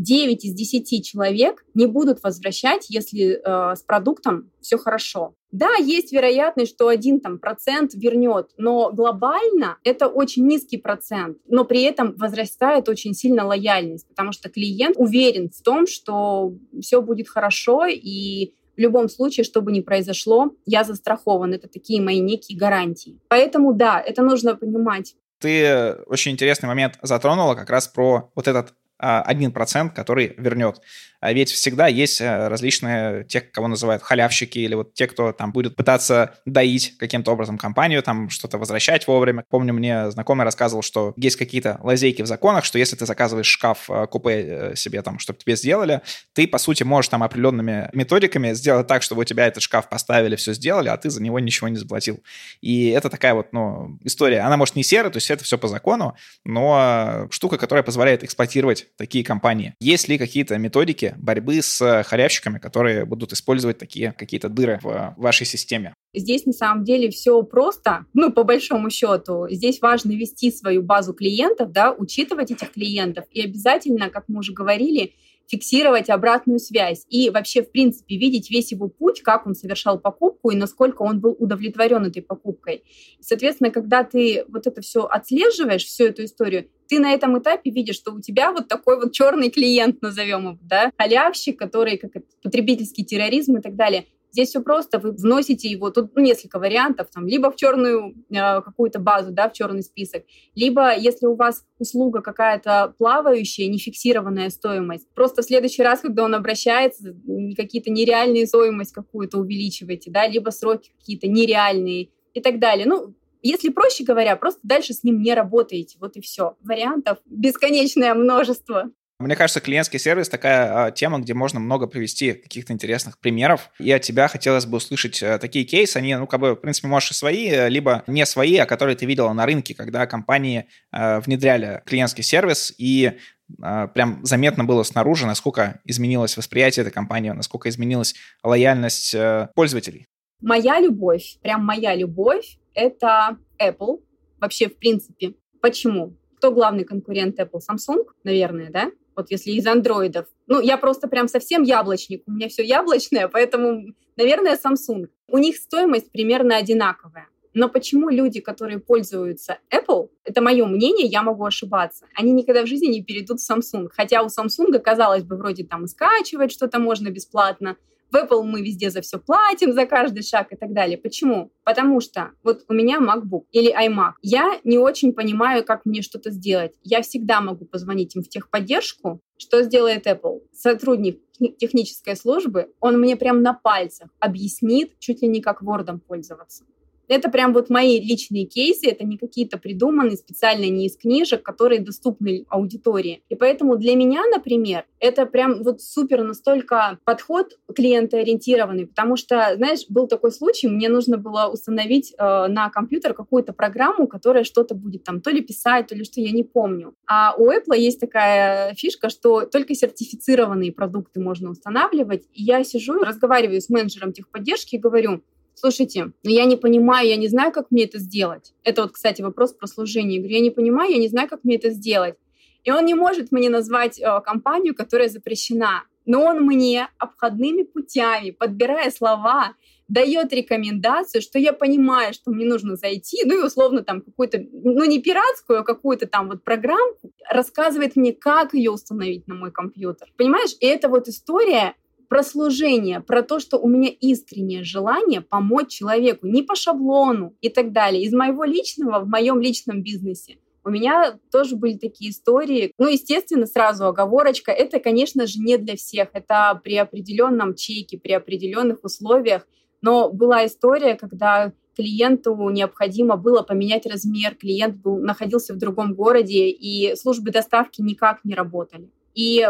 9 0.00 0.44
из 0.44 0.54
10 0.54 1.04
человек 1.04 1.64
не 1.74 1.86
будут 1.86 2.22
возвращать, 2.22 2.86
если 2.88 3.34
э, 3.34 3.76
с 3.76 3.82
продуктом 3.82 4.50
все 4.60 4.78
хорошо. 4.78 5.34
Да, 5.52 5.74
есть 5.78 6.12
вероятность, 6.12 6.72
что 6.72 6.88
один 6.88 7.20
там, 7.20 7.38
процент 7.38 7.92
вернет, 7.94 8.50
но 8.56 8.92
глобально 8.92 9.78
это 9.84 10.06
очень 10.06 10.46
низкий 10.46 10.78
процент, 10.78 11.38
но 11.48 11.64
при 11.64 11.82
этом 11.82 12.14
возрастает 12.16 12.88
очень 12.88 13.14
сильно 13.14 13.44
лояльность, 13.44 14.08
потому 14.08 14.32
что 14.32 14.48
клиент 14.48 14.96
уверен 14.96 15.50
в 15.50 15.60
том, 15.62 15.86
что 15.86 16.54
все 16.80 17.02
будет 17.02 17.28
хорошо 17.28 17.86
и 17.86 18.54
в 18.76 18.80
любом 18.80 19.10
случае, 19.10 19.44
что 19.44 19.60
бы 19.60 19.72
ни 19.72 19.80
произошло, 19.80 20.52
я 20.64 20.84
застрахован. 20.84 21.52
Это 21.52 21.68
такие 21.68 22.00
мои 22.00 22.20
некие 22.20 22.56
гарантии. 22.56 23.18
Поэтому 23.28 23.74
да, 23.74 24.00
это 24.00 24.22
нужно 24.22 24.54
понимать. 24.56 25.16
Ты 25.40 25.96
очень 26.06 26.32
интересный 26.32 26.66
момент 26.66 26.98
затронула 27.02 27.54
как 27.54 27.68
раз 27.68 27.88
про 27.88 28.30
вот 28.34 28.48
этот 28.48 28.74
1%, 29.00 29.92
а, 29.92 29.94
который 29.94 30.34
вернет. 30.36 30.80
А 31.20 31.34
ведь 31.34 31.50
всегда 31.50 31.86
есть 31.86 32.20
э, 32.20 32.48
различные, 32.48 33.24
те, 33.24 33.42
кого 33.42 33.68
называют 33.68 34.02
халявщики, 34.02 34.58
или 34.58 34.74
вот 34.74 34.94
те, 34.94 35.06
кто 35.06 35.32
там 35.32 35.52
будет 35.52 35.76
пытаться 35.76 36.34
доить 36.46 36.96
каким-то 36.98 37.32
образом 37.32 37.58
компанию, 37.58 38.02
там 38.02 38.30
что-то 38.30 38.56
возвращать 38.56 39.06
вовремя. 39.06 39.44
Помню, 39.50 39.74
мне 39.74 40.10
знакомый 40.10 40.44
рассказывал, 40.44 40.82
что 40.82 41.12
есть 41.16 41.36
какие-то 41.36 41.78
лазейки 41.82 42.22
в 42.22 42.26
законах, 42.26 42.64
что 42.64 42.78
если 42.78 42.96
ты 42.96 43.04
заказываешь 43.04 43.46
шкаф 43.46 43.90
э, 43.90 44.06
купе 44.06 44.30
э, 44.30 44.76
себе 44.76 45.02
там, 45.02 45.18
чтобы 45.18 45.38
тебе 45.38 45.56
сделали, 45.56 46.00
ты, 46.32 46.48
по 46.48 46.56
сути, 46.56 46.84
можешь 46.84 47.10
там 47.10 47.22
определенными 47.22 47.90
методиками 47.92 48.54
сделать 48.54 48.86
так, 48.86 49.02
чтобы 49.02 49.20
у 49.20 49.24
тебя 49.24 49.46
этот 49.46 49.62
шкаф 49.62 49.90
поставили, 49.90 50.36
все 50.36 50.54
сделали, 50.54 50.88
а 50.88 50.96
ты 50.96 51.10
за 51.10 51.22
него 51.22 51.38
ничего 51.38 51.68
не 51.68 51.76
заплатил. 51.76 52.22
И 52.62 52.88
это 52.88 53.10
такая 53.10 53.34
вот, 53.34 53.52
ну, 53.52 53.98
история. 54.04 54.40
Она, 54.40 54.56
может, 54.56 54.74
не 54.74 54.82
серая, 54.82 55.10
то 55.10 55.18
есть 55.18 55.30
это 55.30 55.44
все 55.44 55.58
по 55.58 55.68
закону, 55.68 56.16
но 56.44 57.28
штука, 57.30 57.58
которая 57.58 57.82
позволяет 57.82 58.24
эксплуатировать 58.24 58.86
такие 58.96 59.24
компании. 59.24 59.74
Есть 59.80 60.08
ли 60.08 60.18
какие-то 60.18 60.58
методики, 60.58 61.14
борьбы 61.18 61.62
с 61.62 62.02
халявщиками, 62.04 62.58
которые 62.58 63.04
будут 63.04 63.32
использовать 63.32 63.78
такие 63.78 64.12
какие-то 64.12 64.48
дыры 64.48 64.78
в 64.82 65.14
вашей 65.16 65.46
системе? 65.46 65.94
Здесь 66.12 66.44
на 66.44 66.52
самом 66.52 66.84
деле 66.84 67.10
все 67.10 67.42
просто, 67.42 68.06
ну, 68.14 68.32
по 68.32 68.42
большому 68.42 68.90
счету. 68.90 69.46
Здесь 69.48 69.80
важно 69.80 70.10
вести 70.10 70.50
свою 70.50 70.82
базу 70.82 71.14
клиентов, 71.14 71.70
да, 71.70 71.92
учитывать 71.92 72.50
этих 72.50 72.72
клиентов 72.72 73.26
и 73.30 73.42
обязательно, 73.42 74.10
как 74.10 74.24
мы 74.28 74.40
уже 74.40 74.52
говорили, 74.52 75.14
фиксировать 75.50 76.08
обратную 76.08 76.60
связь 76.60 77.04
и 77.08 77.28
вообще, 77.30 77.62
в 77.62 77.72
принципе, 77.72 78.16
видеть 78.16 78.50
весь 78.50 78.70
его 78.70 78.88
путь, 78.88 79.20
как 79.22 79.46
он 79.46 79.54
совершал 79.54 79.98
покупку 79.98 80.50
и 80.50 80.56
насколько 80.56 81.02
он 81.02 81.20
был 81.20 81.36
удовлетворен 81.38 82.06
этой 82.06 82.22
покупкой. 82.22 82.84
Соответственно, 83.20 83.70
когда 83.70 84.04
ты 84.04 84.44
вот 84.48 84.66
это 84.66 84.80
все 84.80 85.04
отслеживаешь, 85.04 85.84
всю 85.84 86.04
эту 86.04 86.24
историю, 86.24 86.68
ты 86.88 86.98
на 86.98 87.12
этом 87.12 87.38
этапе 87.38 87.70
видишь, 87.70 87.96
что 87.96 88.12
у 88.12 88.20
тебя 88.20 88.52
вот 88.52 88.68
такой 88.68 88.96
вот 88.96 89.12
черный 89.12 89.50
клиент, 89.50 90.02
назовем 90.02 90.42
его, 90.42 90.58
да, 90.62 90.92
халявщик, 90.98 91.58
который 91.58 91.98
как 91.98 92.12
потребительский 92.42 93.04
терроризм 93.04 93.56
и 93.56 93.60
так 93.60 93.76
далее. 93.76 94.06
Здесь 94.32 94.50
все 94.50 94.62
просто, 94.62 94.98
вы 94.98 95.12
вносите 95.12 95.68
его, 95.68 95.90
тут 95.90 96.14
ну, 96.14 96.22
несколько 96.22 96.58
вариантов, 96.58 97.08
там, 97.12 97.26
либо 97.26 97.50
в 97.50 97.56
черную 97.56 98.14
э, 98.30 98.60
какую-то 98.62 98.98
базу, 98.98 99.32
да, 99.32 99.48
в 99.48 99.52
черный 99.52 99.82
список, 99.82 100.24
либо 100.54 100.96
если 100.96 101.26
у 101.26 101.34
вас 101.34 101.64
услуга 101.78 102.20
какая-то 102.20 102.94
плавающая, 102.98 103.68
нефиксированная 103.68 104.50
стоимость, 104.50 105.08
просто 105.14 105.42
в 105.42 105.44
следующий 105.44 105.82
раз, 105.82 106.00
когда 106.00 106.24
он 106.24 106.34
обращается, 106.34 107.14
какие-то 107.56 107.90
нереальные 107.90 108.46
стоимость 108.46 108.92
какую-то 108.92 109.38
увеличиваете, 109.38 110.10
да, 110.10 110.26
либо 110.26 110.50
сроки 110.50 110.90
какие-то 110.98 111.28
нереальные 111.28 112.10
и 112.34 112.40
так 112.40 112.58
далее. 112.58 112.86
Ну, 112.86 113.14
если 113.42 113.70
проще 113.70 114.04
говоря, 114.04 114.36
просто 114.36 114.60
дальше 114.62 114.92
с 114.92 115.02
ним 115.02 115.22
не 115.22 115.34
работаете, 115.34 115.96
вот 116.00 116.16
и 116.16 116.20
все. 116.20 116.56
Вариантов 116.62 117.18
бесконечное 117.24 118.14
множество. 118.14 118.90
Мне 119.20 119.36
кажется, 119.36 119.60
клиентский 119.60 119.98
сервис 119.98 120.30
такая 120.30 120.86
а, 120.86 120.90
тема, 120.90 121.18
где 121.18 121.34
можно 121.34 121.60
много 121.60 121.86
привести 121.86 122.32
каких-то 122.32 122.72
интересных 122.72 123.18
примеров. 123.18 123.68
И 123.78 123.92
от 123.92 124.00
тебя 124.00 124.28
хотелось 124.28 124.64
бы 124.64 124.78
услышать 124.78 125.22
а, 125.22 125.38
такие 125.38 125.66
кейсы. 125.66 125.98
Они, 125.98 126.14
ну, 126.14 126.26
как 126.26 126.40
бы, 126.40 126.52
в 126.52 126.56
принципе, 126.56 126.88
можешь 126.88 127.10
и 127.10 127.14
свои, 127.14 127.48
э, 127.48 127.68
либо 127.68 128.02
не 128.06 128.24
свои, 128.24 128.56
а 128.56 128.64
которые 128.64 128.96
ты 128.96 129.04
видела 129.04 129.30
на 129.34 129.44
рынке, 129.44 129.74
когда 129.74 130.06
компании 130.06 130.68
а, 130.90 131.20
внедряли 131.20 131.82
клиентский 131.84 132.24
сервис, 132.24 132.72
и 132.78 133.12
прям 133.58 134.20
заметно 134.22 134.62
было 134.62 134.84
снаружи, 134.84 135.26
насколько 135.26 135.80
изменилось 135.84 136.36
восприятие 136.36 136.82
этой 136.82 136.92
компании, 136.92 137.30
насколько 137.30 137.68
изменилась 137.68 138.14
лояльность 138.44 139.12
пользователей. 139.56 140.06
Моя 140.40 140.78
любовь, 140.78 141.36
прям 141.42 141.64
моя 141.64 141.96
любовь, 141.96 142.58
это 142.74 143.38
Apple. 143.60 144.04
Вообще, 144.40 144.68
в 144.68 144.76
принципе. 144.76 145.34
Почему? 145.60 146.16
Кто 146.36 146.52
главный 146.52 146.84
конкурент 146.84 147.40
Apple? 147.40 147.58
Samsung, 147.58 148.04
наверное, 148.22 148.70
да? 148.70 148.92
Вот 149.20 149.30
если 149.30 149.52
из 149.52 149.66
андроидов. 149.66 150.26
Ну, 150.46 150.60
я 150.60 150.76
просто 150.76 151.08
прям 151.08 151.28
совсем 151.28 151.62
яблочник, 151.62 152.22
у 152.26 152.32
меня 152.32 152.48
все 152.48 152.64
яблочное, 152.64 153.28
поэтому, 153.28 153.94
наверное, 154.16 154.58
Samsung. 154.58 155.08
У 155.28 155.38
них 155.38 155.56
стоимость 155.56 156.10
примерно 156.10 156.56
одинаковая. 156.56 157.28
Но 157.52 157.68
почему 157.68 158.10
люди, 158.10 158.40
которые 158.40 158.78
пользуются 158.78 159.58
Apple, 159.70 160.08
это 160.24 160.40
мое 160.40 160.64
мнение, 160.66 161.06
я 161.06 161.22
могу 161.22 161.44
ошибаться, 161.44 162.06
они 162.14 162.32
никогда 162.32 162.62
в 162.62 162.66
жизни 162.66 162.86
не 162.86 163.02
перейдут 163.02 163.40
в 163.40 163.50
Samsung. 163.50 163.88
Хотя 163.92 164.22
у 164.22 164.26
Samsung, 164.26 164.78
казалось 164.78 165.24
бы, 165.24 165.36
вроде 165.36 165.64
там 165.64 165.86
скачивать 165.86 166.52
что-то 166.52 166.78
можно 166.78 167.10
бесплатно, 167.10 167.76
в 168.10 168.16
Apple 168.16 168.42
мы 168.42 168.62
везде 168.62 168.90
за 168.90 169.00
все 169.00 169.18
платим, 169.18 169.72
за 169.72 169.86
каждый 169.86 170.22
шаг 170.22 170.52
и 170.52 170.56
так 170.56 170.72
далее. 170.72 170.98
Почему? 170.98 171.52
Потому 171.64 172.00
что 172.00 172.30
вот 172.42 172.64
у 172.68 172.74
меня 172.74 172.98
MacBook 172.98 173.44
или 173.52 173.72
iMac. 173.72 174.12
Я 174.22 174.60
не 174.64 174.78
очень 174.78 175.12
понимаю, 175.12 175.64
как 175.64 175.84
мне 175.84 176.02
что-то 176.02 176.30
сделать. 176.30 176.74
Я 176.82 177.02
всегда 177.02 177.40
могу 177.40 177.64
позвонить 177.64 178.16
им 178.16 178.22
в 178.22 178.28
техподдержку. 178.28 179.20
Что 179.38 179.62
сделает 179.62 180.06
Apple? 180.06 180.40
Сотрудник 180.52 181.20
технической 181.58 182.16
службы, 182.16 182.72
он 182.80 183.00
мне 183.00 183.16
прям 183.16 183.42
на 183.42 183.54
пальцах 183.54 184.10
объяснит, 184.18 184.98
чуть 184.98 185.22
ли 185.22 185.28
не 185.28 185.40
как 185.40 185.62
Word 185.62 185.98
пользоваться. 186.06 186.64
Это 187.10 187.28
прям 187.28 187.52
вот 187.52 187.70
мои 187.70 188.00
личные 188.00 188.44
кейсы, 188.44 188.88
это 188.88 189.04
не 189.04 189.18
какие-то 189.18 189.58
придуманные 189.58 190.16
специально 190.16 190.66
не 190.66 190.86
из 190.86 190.96
книжек, 190.96 191.42
которые 191.42 191.80
доступны 191.80 192.46
аудитории. 192.48 193.24
И 193.28 193.34
поэтому 193.34 193.76
для 193.76 193.96
меня, 193.96 194.22
например, 194.32 194.84
это 195.00 195.26
прям 195.26 195.64
вот 195.64 195.82
супер 195.82 196.22
настолько 196.22 197.00
подход 197.04 197.58
клиентоориентированный, 197.74 198.86
потому 198.86 199.16
что, 199.16 199.56
знаешь, 199.56 199.86
был 199.88 200.06
такой 200.06 200.30
случай, 200.30 200.68
мне 200.68 200.88
нужно 200.88 201.18
было 201.18 201.50
установить 201.52 202.14
э, 202.16 202.46
на 202.46 202.70
компьютер 202.70 203.12
какую-то 203.12 203.52
программу, 203.52 204.06
которая 204.06 204.44
что-то 204.44 204.76
будет 204.76 205.02
там 205.02 205.20
то 205.20 205.30
ли 205.30 205.40
писать, 205.40 205.88
то 205.88 205.96
ли 205.96 206.04
что, 206.04 206.20
я 206.20 206.30
не 206.30 206.44
помню. 206.44 206.94
А 207.08 207.34
у 207.36 207.50
Apple 207.50 207.76
есть 207.76 207.98
такая 207.98 208.72
фишка, 208.74 209.10
что 209.10 209.46
только 209.46 209.74
сертифицированные 209.74 210.70
продукты 210.70 211.18
можно 211.18 211.50
устанавливать. 211.50 212.28
И 212.34 212.44
я 212.44 212.62
сижу, 212.62 213.00
разговариваю 213.02 213.60
с 213.60 213.68
менеджером 213.68 214.12
техподдержки 214.12 214.76
и 214.76 214.78
говорю, 214.78 215.22
слушайте, 215.60 216.12
ну 216.24 216.30
я 216.30 216.44
не 216.44 216.56
понимаю, 216.56 217.08
я 217.08 217.16
не 217.16 217.28
знаю, 217.28 217.52
как 217.52 217.70
мне 217.70 217.84
это 217.84 217.98
сделать. 217.98 218.54
Это 218.64 218.82
вот, 218.82 218.92
кстати, 218.92 219.22
вопрос 219.22 219.52
про 219.52 219.66
служение. 219.66 220.16
Я 220.16 220.20
говорю, 220.20 220.36
я 220.36 220.42
не 220.42 220.50
понимаю, 220.50 220.92
я 220.92 220.98
не 220.98 221.08
знаю, 221.08 221.28
как 221.28 221.44
мне 221.44 221.56
это 221.56 221.70
сделать. 221.70 222.16
И 222.64 222.70
он 222.70 222.84
не 222.84 222.94
может 222.94 223.32
мне 223.32 223.48
назвать 223.50 223.98
э, 223.98 224.20
компанию, 224.24 224.74
которая 224.74 225.08
запрещена. 225.08 225.84
Но 226.06 226.24
он 226.24 226.40
мне 226.40 226.88
обходными 226.98 227.62
путями, 227.62 228.30
подбирая 228.30 228.90
слова, 228.90 229.54
дает 229.88 230.32
рекомендацию, 230.32 231.20
что 231.20 231.38
я 231.38 231.52
понимаю, 231.52 232.14
что 232.14 232.30
мне 232.30 232.46
нужно 232.46 232.76
зайти, 232.76 233.22
ну 233.24 233.40
и 233.40 233.44
условно 233.44 233.82
там 233.82 234.00
какую-то, 234.02 234.38
ну 234.52 234.84
не 234.84 235.02
пиратскую, 235.02 235.60
а 235.60 235.64
какую-то 235.64 236.06
там 236.06 236.28
вот 236.28 236.44
программку, 236.44 237.12
рассказывает 237.28 237.96
мне, 237.96 238.12
как 238.12 238.54
ее 238.54 238.70
установить 238.70 239.26
на 239.26 239.34
мой 239.34 239.50
компьютер. 239.50 240.08
Понимаешь? 240.16 240.54
И 240.60 240.66
это 240.66 240.88
вот 240.88 241.08
история, 241.08 241.74
про 242.10 242.24
служение, 242.24 243.00
про 243.00 243.22
то, 243.22 243.38
что 243.38 243.56
у 243.56 243.68
меня 243.68 243.88
искреннее 243.88 244.64
желание 244.64 245.20
помочь 245.20 245.68
человеку, 245.68 246.26
не 246.26 246.42
по 246.42 246.56
шаблону 246.56 247.36
и 247.40 247.48
так 247.48 247.70
далее. 247.70 248.02
Из 248.02 248.12
моего 248.12 248.42
личного 248.42 248.98
в 248.98 249.06
моем 249.06 249.40
личном 249.40 249.84
бизнесе. 249.84 250.38
У 250.64 250.70
меня 250.70 251.20
тоже 251.30 251.54
были 251.54 251.78
такие 251.78 252.10
истории. 252.10 252.72
Ну, 252.78 252.88
естественно, 252.88 253.46
сразу 253.46 253.86
оговорочка. 253.86 254.50
Это, 254.50 254.80
конечно 254.80 255.28
же, 255.28 255.38
не 255.38 255.56
для 255.56 255.76
всех. 255.76 256.08
Это 256.12 256.60
при 256.62 256.76
определенном 256.76 257.54
чеке, 257.54 257.96
при 257.96 258.10
определенных 258.10 258.82
условиях. 258.82 259.46
Но 259.80 260.10
была 260.10 260.44
история, 260.46 260.96
когда 260.96 261.52
клиенту 261.76 262.36
необходимо 262.50 263.16
было 263.18 263.42
поменять 263.42 263.86
размер, 263.86 264.34
клиент 264.34 264.78
был, 264.78 264.98
находился 264.98 265.54
в 265.54 265.58
другом 265.58 265.94
городе, 265.94 266.48
и 266.48 266.96
службы 266.96 267.30
доставки 267.30 267.80
никак 267.80 268.24
не 268.24 268.34
работали. 268.34 268.90
И 269.14 269.48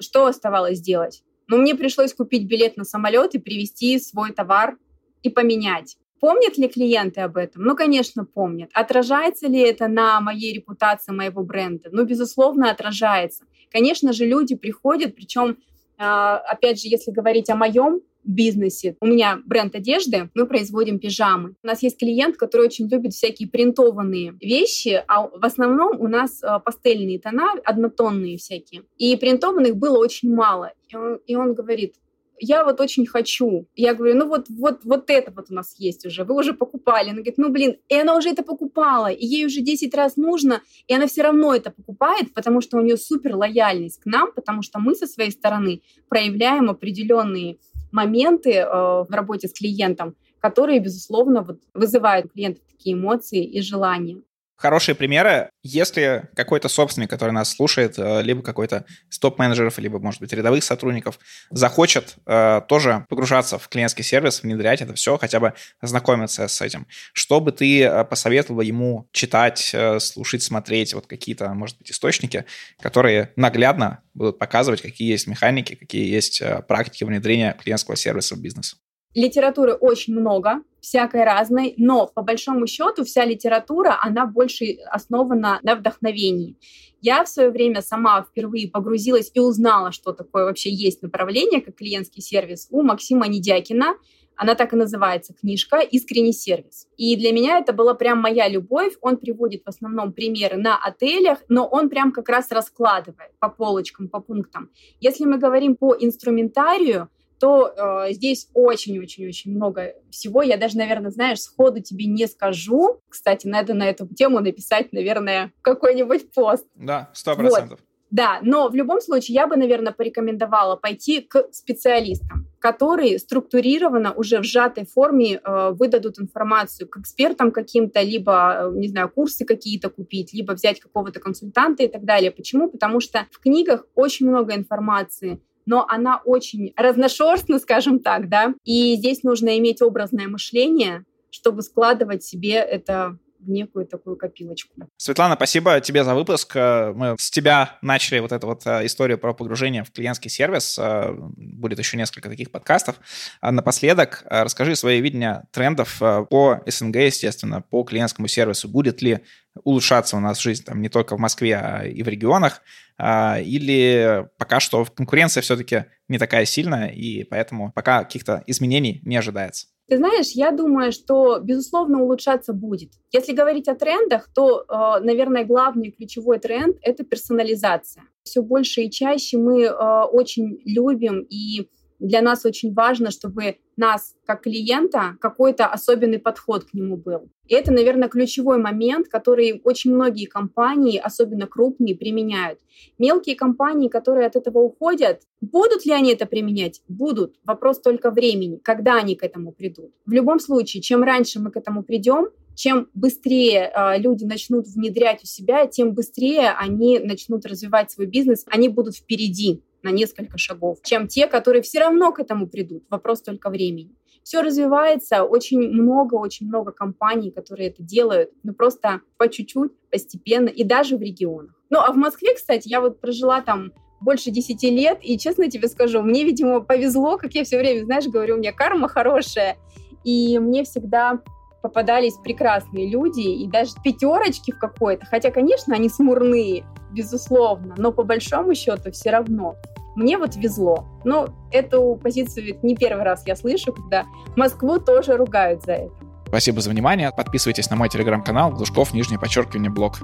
что 0.00 0.26
оставалось 0.26 0.80
делать? 0.80 1.22
Но 1.50 1.56
мне 1.56 1.74
пришлось 1.74 2.14
купить 2.14 2.46
билет 2.46 2.76
на 2.76 2.84
самолет 2.84 3.34
и 3.34 3.40
привезти 3.40 3.98
свой 3.98 4.30
товар 4.30 4.78
и 5.24 5.30
поменять. 5.30 5.96
Помнят 6.20 6.56
ли 6.56 6.68
клиенты 6.68 7.22
об 7.22 7.36
этом? 7.36 7.64
Ну, 7.64 7.74
конечно, 7.74 8.24
помнят. 8.24 8.70
Отражается 8.72 9.48
ли 9.48 9.58
это 9.58 9.88
на 9.88 10.20
моей 10.20 10.54
репутации 10.54 11.10
моего 11.10 11.42
бренда? 11.42 11.88
Ну, 11.90 12.04
безусловно, 12.04 12.70
отражается. 12.70 13.46
Конечно 13.72 14.12
же, 14.12 14.26
люди 14.26 14.54
приходят, 14.54 15.16
причем, 15.16 15.56
а, 15.98 16.36
опять 16.36 16.80
же, 16.80 16.86
если 16.86 17.10
говорить 17.10 17.50
о 17.50 17.56
моем 17.56 18.00
бизнесе. 18.24 18.96
У 19.00 19.06
меня 19.06 19.40
бренд 19.44 19.74
одежды, 19.74 20.30
мы 20.34 20.46
производим 20.46 20.98
пижамы. 20.98 21.54
У 21.62 21.66
нас 21.66 21.82
есть 21.82 21.98
клиент, 21.98 22.36
который 22.36 22.66
очень 22.66 22.88
любит 22.88 23.12
всякие 23.12 23.48
принтованные 23.48 24.34
вещи, 24.40 25.02
а 25.06 25.26
в 25.28 25.44
основном 25.44 26.00
у 26.00 26.08
нас 26.08 26.42
э, 26.42 26.58
пастельные 26.64 27.18
тона, 27.18 27.54
однотонные 27.64 28.38
всякие. 28.38 28.82
И 28.98 29.16
принтованных 29.16 29.76
было 29.76 29.98
очень 29.98 30.34
мало. 30.34 30.72
И 30.88 30.96
он, 30.96 31.20
и 31.26 31.36
он 31.36 31.54
говорит, 31.54 31.94
я 32.40 32.64
вот 32.64 32.80
очень 32.80 33.06
хочу. 33.06 33.66
Я 33.76 33.94
говорю, 33.94 34.16
ну 34.16 34.26
вот, 34.26 34.46
вот, 34.48 34.80
вот 34.84 35.10
это 35.10 35.30
вот 35.30 35.50
у 35.50 35.54
нас 35.54 35.74
есть 35.78 36.06
уже, 36.06 36.24
вы 36.24 36.34
уже 36.34 36.54
покупали. 36.54 37.10
Она 37.10 37.16
говорит, 37.16 37.38
ну 37.38 37.50
блин, 37.50 37.76
и 37.88 37.94
она 37.94 38.16
уже 38.16 38.30
это 38.30 38.42
покупала, 38.42 39.08
и 39.08 39.26
ей 39.26 39.46
уже 39.46 39.60
10 39.60 39.94
раз 39.94 40.16
нужно, 40.16 40.62
и 40.88 40.94
она 40.94 41.06
все 41.06 41.22
равно 41.22 41.54
это 41.54 41.70
покупает, 41.70 42.32
потому 42.34 42.60
что 42.60 42.78
у 42.78 42.80
нее 42.80 42.96
супер 42.96 43.36
лояльность 43.36 44.00
к 44.00 44.06
нам, 44.06 44.32
потому 44.32 44.62
что 44.62 44.78
мы 44.78 44.94
со 44.94 45.06
своей 45.06 45.30
стороны 45.30 45.82
проявляем 46.08 46.70
определенные 46.70 47.58
моменты 47.92 48.52
э, 48.52 48.64
в 48.64 49.08
работе 49.10 49.48
с 49.48 49.52
клиентом, 49.52 50.16
которые, 50.40 50.80
безусловно, 50.80 51.42
вот, 51.42 51.60
вызывают 51.74 52.26
у 52.26 52.28
клиентов 52.30 52.64
такие 52.68 52.94
эмоции 52.96 53.44
и 53.44 53.60
желания 53.60 54.22
хорошие 54.60 54.94
примеры, 54.94 55.50
если 55.62 56.28
какой-то 56.36 56.68
собственник, 56.68 57.08
который 57.08 57.30
нас 57.30 57.50
слушает, 57.50 57.98
э, 57.98 58.20
либо 58.22 58.42
какой-то 58.42 58.84
из 59.10 59.18
топ-менеджеров, 59.18 59.78
либо, 59.78 59.98
может 59.98 60.20
быть, 60.20 60.32
рядовых 60.34 60.62
сотрудников, 60.62 61.18
захочет 61.50 62.16
э, 62.26 62.60
тоже 62.68 63.06
погружаться 63.08 63.58
в 63.58 63.68
клиентский 63.68 64.04
сервис, 64.04 64.42
внедрять 64.42 64.82
это 64.82 64.92
все, 64.92 65.16
хотя 65.16 65.40
бы 65.40 65.54
знакомиться 65.80 66.46
с 66.46 66.60
этим, 66.60 66.86
что 67.14 67.40
бы 67.40 67.52
ты 67.52 67.82
э, 67.82 68.04
посоветовала 68.04 68.60
ему 68.60 69.08
читать, 69.12 69.70
э, 69.72 69.98
слушать, 69.98 70.42
смотреть, 70.42 70.92
вот 70.92 71.06
какие-то, 71.06 71.48
может 71.54 71.78
быть, 71.78 71.90
источники, 71.90 72.44
которые 72.82 73.32
наглядно 73.36 74.02
будут 74.12 74.38
показывать, 74.38 74.82
какие 74.82 75.10
есть 75.10 75.26
механики, 75.26 75.74
какие 75.74 76.06
есть 76.06 76.42
практики 76.68 77.04
внедрения 77.04 77.56
клиентского 77.58 77.96
сервиса 77.96 78.34
в 78.34 78.40
бизнес? 78.40 78.76
Литературы 79.14 79.74
очень 79.74 80.14
много, 80.14 80.62
всякой 80.80 81.24
разной, 81.24 81.74
но 81.76 82.06
по 82.06 82.22
большому 82.22 82.66
счету 82.68 83.04
вся 83.04 83.24
литература, 83.24 83.98
она 84.00 84.24
больше 84.24 84.76
основана 84.88 85.58
на 85.62 85.74
вдохновении. 85.74 86.56
Я 87.00 87.24
в 87.24 87.28
свое 87.28 87.50
время 87.50 87.82
сама 87.82 88.22
впервые 88.22 88.68
погрузилась 88.68 89.30
и 89.34 89.40
узнала, 89.40 89.90
что 89.90 90.12
такое 90.12 90.44
вообще 90.44 90.70
есть 90.70 91.02
направление, 91.02 91.60
как 91.60 91.76
клиентский 91.76 92.22
сервис, 92.22 92.68
у 92.70 92.82
Максима 92.82 93.26
Недякина. 93.26 93.96
Она 94.36 94.54
так 94.54 94.72
и 94.72 94.76
называется, 94.76 95.34
книжка 95.34 95.80
«Искренний 95.80 96.32
сервис». 96.32 96.86
И 96.96 97.14
для 97.16 97.32
меня 97.32 97.58
это 97.58 97.72
была 97.72 97.94
прям 97.94 98.20
моя 98.20 98.48
любовь. 98.48 98.94
Он 99.02 99.18
приводит 99.18 99.64
в 99.64 99.68
основном 99.68 100.12
примеры 100.12 100.56
на 100.56 100.78
отелях, 100.78 101.40
но 101.48 101.66
он 101.66 101.90
прям 101.90 102.10
как 102.12 102.28
раз 102.28 102.50
раскладывает 102.50 103.32
по 103.38 103.50
полочкам, 103.50 104.08
по 104.08 104.20
пунктам. 104.20 104.70
Если 105.00 105.24
мы 105.24 105.36
говорим 105.36 105.76
по 105.76 105.94
инструментарию, 105.98 107.10
то 107.40 107.72
э, 107.74 108.12
здесь 108.12 108.48
очень-очень-очень 108.54 109.52
много 109.52 109.94
всего. 110.10 110.42
Я 110.42 110.58
даже, 110.58 110.76
наверное, 110.76 111.10
знаешь, 111.10 111.40
сходу 111.40 111.80
тебе 111.80 112.04
не 112.04 112.26
скажу. 112.26 113.00
Кстати, 113.08 113.46
надо 113.46 113.72
на 113.72 113.88
эту 113.88 114.06
тему 114.06 114.40
написать, 114.40 114.92
наверное, 114.92 115.52
какой-нибудь 115.62 116.32
пост. 116.32 116.66
Да, 116.76 117.10
сто 117.14 117.34
процентов. 117.34 117.80
Вот. 117.80 117.90
Да, 118.10 118.40
но 118.42 118.68
в 118.68 118.74
любом 118.74 119.00
случае 119.00 119.36
я 119.36 119.46
бы, 119.46 119.56
наверное, 119.56 119.92
порекомендовала 119.92 120.74
пойти 120.74 121.20
к 121.20 121.46
специалистам, 121.52 122.48
которые 122.58 123.18
структурированно 123.20 124.12
уже 124.12 124.40
в 124.40 124.44
сжатой 124.44 124.84
форме 124.84 125.36
э, 125.36 125.70
выдадут 125.70 126.18
информацию 126.18 126.88
к 126.88 126.98
экспертам 126.98 127.52
каким-то, 127.52 128.02
либо, 128.02 128.64
э, 128.64 128.72
не 128.74 128.88
знаю, 128.88 129.10
курсы 129.10 129.44
какие-то 129.44 129.90
купить, 129.90 130.32
либо 130.32 130.52
взять 130.52 130.80
какого-то 130.80 131.20
консультанта 131.20 131.84
и 131.84 131.88
так 131.88 132.04
далее. 132.04 132.32
Почему? 132.32 132.68
Потому 132.68 132.98
что 132.98 133.26
в 133.30 133.38
книгах 133.38 133.86
очень 133.94 134.28
много 134.28 134.56
информации, 134.56 135.40
но 135.70 135.86
она 135.88 136.20
очень 136.24 136.72
разношерстна, 136.76 137.60
скажем 137.60 138.00
так, 138.00 138.28
да, 138.28 138.54
и 138.64 138.96
здесь 138.96 139.22
нужно 139.22 139.56
иметь 139.58 139.80
образное 139.82 140.26
мышление, 140.26 141.04
чтобы 141.30 141.62
складывать 141.62 142.24
себе 142.24 142.54
это 142.54 143.16
в 143.40 143.50
некую 143.50 143.86
такую 143.86 144.16
копилочку. 144.16 144.74
Светлана, 144.96 145.34
спасибо 145.34 145.80
тебе 145.80 146.04
за 146.04 146.14
выпуск. 146.14 146.52
Э, 146.54 146.92
мы 146.94 147.16
с 147.18 147.30
тебя 147.30 147.78
начали 147.82 148.18
вот 148.18 148.32
эту 148.32 148.46
вот 148.46 148.66
э, 148.66 148.86
историю 148.86 149.18
про 149.18 149.32
погружение 149.34 149.84
в 149.84 149.90
клиентский 149.90 150.30
сервис. 150.30 150.78
Э, 150.78 151.12
будет 151.12 151.78
еще 151.78 151.96
несколько 151.96 152.28
таких 152.28 152.50
подкастов. 152.50 152.96
А 153.40 153.52
напоследок 153.52 154.24
расскажи 154.28 154.76
свое 154.76 155.00
видение 155.00 155.44
трендов 155.52 155.98
по 155.98 156.62
СНГ, 156.66 156.96
естественно, 156.96 157.62
по 157.62 157.82
клиентскому 157.84 158.28
сервису. 158.28 158.68
Будет 158.68 159.02
ли 159.02 159.20
улучшаться 159.64 160.16
у 160.16 160.20
нас 160.20 160.40
жизнь 160.40 160.64
там 160.64 160.80
не 160.80 160.88
только 160.88 161.16
в 161.16 161.20
Москве, 161.20 161.56
а 161.56 161.86
и 161.86 162.02
в 162.02 162.08
регионах? 162.08 162.62
Или 162.98 164.28
пока 164.36 164.60
что 164.60 164.84
конкуренция 164.84 165.42
все-таки 165.42 165.86
не 166.08 166.18
такая 166.18 166.44
сильная, 166.44 166.88
и 166.88 167.24
поэтому 167.24 167.72
пока 167.72 168.04
каких-то 168.04 168.44
изменений 168.46 169.00
не 169.04 169.16
ожидается? 169.16 169.68
Ты 169.90 169.96
знаешь, 169.96 170.30
я 170.34 170.52
думаю, 170.52 170.92
что, 170.92 171.40
безусловно, 171.40 172.00
улучшаться 172.00 172.52
будет. 172.52 172.92
Если 173.10 173.32
говорить 173.32 173.66
о 173.66 173.74
трендах, 173.74 174.30
то, 174.32 174.60
э, 174.60 175.04
наверное, 175.04 175.44
главный 175.44 175.90
ключевой 175.90 176.38
тренд— 176.38 176.76
это 176.82 177.02
персонализация. 177.02 178.04
Все 178.22 178.40
больше 178.40 178.82
и 178.82 178.90
чаще 178.90 179.36
мы 179.36 179.64
э, 179.64 180.04
очень 180.04 180.60
любим 180.64 181.26
и 181.28 181.68
для 182.00 182.22
нас 182.22 182.44
очень 182.44 182.72
важно, 182.72 183.10
чтобы 183.10 183.58
нас, 183.76 184.14
как 184.26 184.42
клиента, 184.42 185.16
какой-то 185.20 185.66
особенный 185.66 186.18
подход 186.18 186.64
к 186.64 186.74
нему 186.74 186.96
был. 186.96 187.30
И 187.46 187.54
это, 187.54 187.72
наверное, 187.72 188.08
ключевой 188.08 188.58
момент, 188.58 189.08
который 189.08 189.60
очень 189.64 189.94
многие 189.94 190.26
компании, 190.26 190.98
особенно 190.98 191.46
крупные, 191.46 191.96
применяют. 191.96 192.58
Мелкие 192.98 193.36
компании, 193.36 193.88
которые 193.88 194.26
от 194.26 194.36
этого 194.36 194.58
уходят, 194.58 195.22
будут 195.40 195.84
ли 195.84 195.92
они 195.92 196.12
это 196.12 196.26
применять? 196.26 196.82
Будут. 196.88 197.36
Вопрос 197.44 197.80
только 197.80 198.10
времени, 198.10 198.56
когда 198.56 198.96
они 198.96 199.14
к 199.14 199.22
этому 199.22 199.52
придут. 199.52 199.92
В 200.06 200.12
любом 200.12 200.40
случае, 200.40 200.82
чем 200.82 201.02
раньше 201.02 201.40
мы 201.40 201.50
к 201.50 201.56
этому 201.56 201.82
придем, 201.82 202.28
чем 202.54 202.88
быстрее 202.94 203.72
э, 203.74 203.98
люди 203.98 204.24
начнут 204.24 204.66
внедрять 204.66 205.22
у 205.22 205.26
себя, 205.26 205.66
тем 205.66 205.94
быстрее 205.94 206.50
они 206.50 206.98
начнут 206.98 207.46
развивать 207.46 207.90
свой 207.90 208.06
бизнес, 208.06 208.44
они 208.46 208.68
будут 208.68 208.96
впереди 208.96 209.62
на 209.82 209.90
несколько 209.90 210.38
шагов, 210.38 210.78
чем 210.82 211.06
те, 211.08 211.26
которые 211.26 211.62
все 211.62 211.80
равно 211.80 212.12
к 212.12 212.20
этому 212.20 212.48
придут. 212.48 212.84
Вопрос 212.90 213.22
только 213.22 213.50
времени. 213.50 213.94
Все 214.22 214.42
развивается, 214.42 215.24
очень 215.24 215.60
много, 215.60 216.14
очень 216.14 216.46
много 216.46 216.72
компаний, 216.72 217.30
которые 217.30 217.70
это 217.70 217.82
делают, 217.82 218.30
но 218.42 218.52
просто 218.52 219.00
по 219.16 219.28
чуть-чуть, 219.28 219.72
постепенно, 219.90 220.48
и 220.48 220.62
даже 220.62 220.96
в 220.96 221.02
регионах. 221.02 221.54
Ну, 221.70 221.78
а 221.78 221.92
в 221.92 221.96
Москве, 221.96 222.34
кстати, 222.34 222.68
я 222.68 222.80
вот 222.80 223.00
прожила 223.00 223.40
там 223.40 223.72
больше 224.00 224.30
10 224.30 224.62
лет, 224.64 224.98
и 225.02 225.18
честно 225.18 225.50
тебе 225.50 225.68
скажу, 225.68 226.02
мне, 226.02 226.24
видимо, 226.24 226.60
повезло, 226.60 227.16
как 227.16 227.34
я 227.34 227.44
все 227.44 227.58
время, 227.58 227.84
знаешь, 227.84 228.06
говорю, 228.06 228.34
у 228.36 228.38
меня 228.38 228.52
карма 228.52 228.88
хорошая, 228.88 229.56
и 230.04 230.38
мне 230.38 230.64
всегда 230.64 231.20
попадались 231.62 232.14
прекрасные 232.14 232.88
люди, 232.88 233.20
и 233.20 233.46
даже 233.46 233.72
пятерочки 233.82 234.52
в 234.52 234.58
какой-то, 234.58 235.06
хотя, 235.06 235.30
конечно, 235.30 235.74
они 235.74 235.88
смурные, 235.88 236.64
безусловно, 236.92 237.74
но 237.76 237.92
по 237.92 238.02
большому 238.02 238.54
счету 238.54 238.90
все 238.92 239.10
равно. 239.10 239.56
Мне 239.96 240.18
вот 240.18 240.36
везло. 240.36 240.86
Но 241.04 241.28
эту 241.50 241.98
позицию 242.02 242.46
ведь 242.46 242.62
не 242.62 242.76
первый 242.76 243.02
раз 243.02 243.26
я 243.26 243.36
слышу, 243.36 243.72
когда 243.72 244.06
Москву 244.36 244.78
тоже 244.78 245.16
ругают 245.16 245.64
за 245.64 245.72
это. 245.72 245.94
Спасибо 246.26 246.60
за 246.60 246.70
внимание. 246.70 247.10
Подписывайтесь 247.10 247.68
на 247.70 247.76
мой 247.76 247.88
телеграм-канал 247.88 248.52
Глушков, 248.52 248.94
нижнее 248.94 249.18
подчеркивание, 249.18 249.70
блог. 249.70 249.98